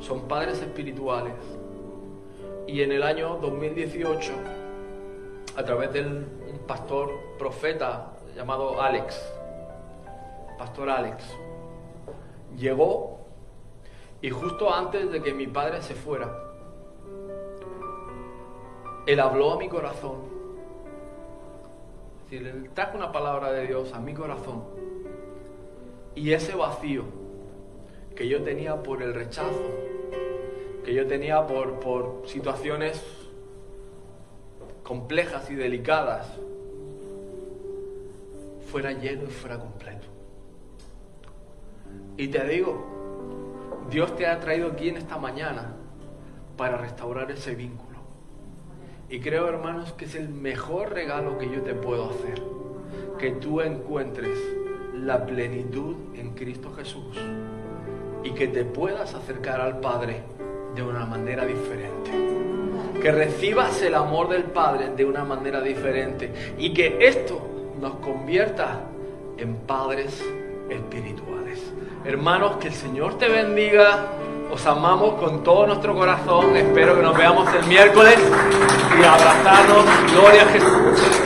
son 0.00 0.22
padres 0.22 0.60
espirituales. 0.60 1.32
Y 2.66 2.82
en 2.82 2.90
el 2.90 3.02
año 3.04 3.38
2018, 3.40 4.32
a 5.56 5.64
través 5.64 5.92
de 5.92 6.00
un 6.00 6.60
pastor 6.66 7.12
profeta 7.38 8.12
llamado 8.34 8.82
Alex, 8.82 9.22
pastor 10.58 10.90
Alex, 10.90 11.24
llegó 12.56 13.20
y 14.20 14.30
justo 14.30 14.72
antes 14.72 15.10
de 15.12 15.22
que 15.22 15.32
mi 15.32 15.46
padre 15.46 15.80
se 15.80 15.94
fuera, 15.94 16.36
él 19.06 19.20
habló 19.20 19.52
a 19.52 19.58
mi 19.58 19.68
corazón. 19.68 20.16
Es 22.24 22.30
decir, 22.30 22.48
él 22.48 22.70
trajo 22.74 22.96
una 22.96 23.12
palabra 23.12 23.52
de 23.52 23.68
Dios 23.68 23.92
a 23.92 24.00
mi 24.00 24.12
corazón. 24.12 24.64
Y 26.16 26.32
ese 26.32 26.56
vacío 26.56 27.04
que 28.16 28.26
yo 28.26 28.42
tenía 28.42 28.82
por 28.82 29.02
el 29.02 29.14
rechazo, 29.14 29.85
que 30.86 30.94
yo 30.94 31.04
tenía 31.04 31.44
por, 31.48 31.80
por 31.80 32.22
situaciones 32.26 33.04
complejas 34.84 35.50
y 35.50 35.56
delicadas, 35.56 36.28
fuera 38.70 38.92
lleno 38.92 39.24
y 39.24 39.32
fuera 39.32 39.58
completo. 39.58 40.06
Y 42.16 42.28
te 42.28 42.46
digo, 42.46 42.86
Dios 43.90 44.14
te 44.14 44.28
ha 44.28 44.38
traído 44.38 44.68
aquí 44.68 44.88
en 44.88 44.98
esta 44.98 45.18
mañana 45.18 45.74
para 46.56 46.76
restaurar 46.76 47.32
ese 47.32 47.56
vínculo. 47.56 47.98
Y 49.08 49.18
creo, 49.18 49.48
hermanos, 49.48 49.92
que 49.94 50.04
es 50.04 50.14
el 50.14 50.28
mejor 50.28 50.92
regalo 50.92 51.36
que 51.36 51.50
yo 51.50 51.62
te 51.62 51.74
puedo 51.74 52.10
hacer. 52.10 52.40
Que 53.18 53.32
tú 53.32 53.60
encuentres 53.60 54.38
la 54.94 55.26
plenitud 55.26 55.96
en 56.14 56.34
Cristo 56.34 56.72
Jesús 56.74 57.18
y 58.22 58.30
que 58.34 58.46
te 58.46 58.64
puedas 58.64 59.16
acercar 59.16 59.60
al 59.60 59.80
Padre 59.80 60.36
de 60.76 60.82
una 60.82 61.06
manera 61.06 61.44
diferente. 61.44 62.10
Que 63.00 63.10
recibas 63.10 63.80
el 63.82 63.94
amor 63.94 64.28
del 64.28 64.44
Padre 64.44 64.90
de 64.94 65.04
una 65.04 65.24
manera 65.24 65.60
diferente 65.60 66.54
y 66.58 66.72
que 66.72 66.98
esto 67.00 67.40
nos 67.80 67.94
convierta 67.96 68.82
en 69.38 69.56
padres 69.56 70.22
espirituales. 70.68 71.60
Hermanos, 72.04 72.56
que 72.58 72.68
el 72.68 72.74
Señor 72.74 73.18
te 73.18 73.28
bendiga. 73.28 74.06
Os 74.52 74.64
amamos 74.66 75.14
con 75.14 75.42
todo 75.42 75.66
nuestro 75.66 75.94
corazón. 75.94 76.54
Espero 76.56 76.94
que 76.94 77.02
nos 77.02 77.16
veamos 77.16 77.52
el 77.54 77.66
miércoles 77.66 78.18
y 79.00 79.04
abrazarnos. 79.04 79.84
Gloria 80.12 80.42
a 80.42 80.46
Jesús. 80.46 81.25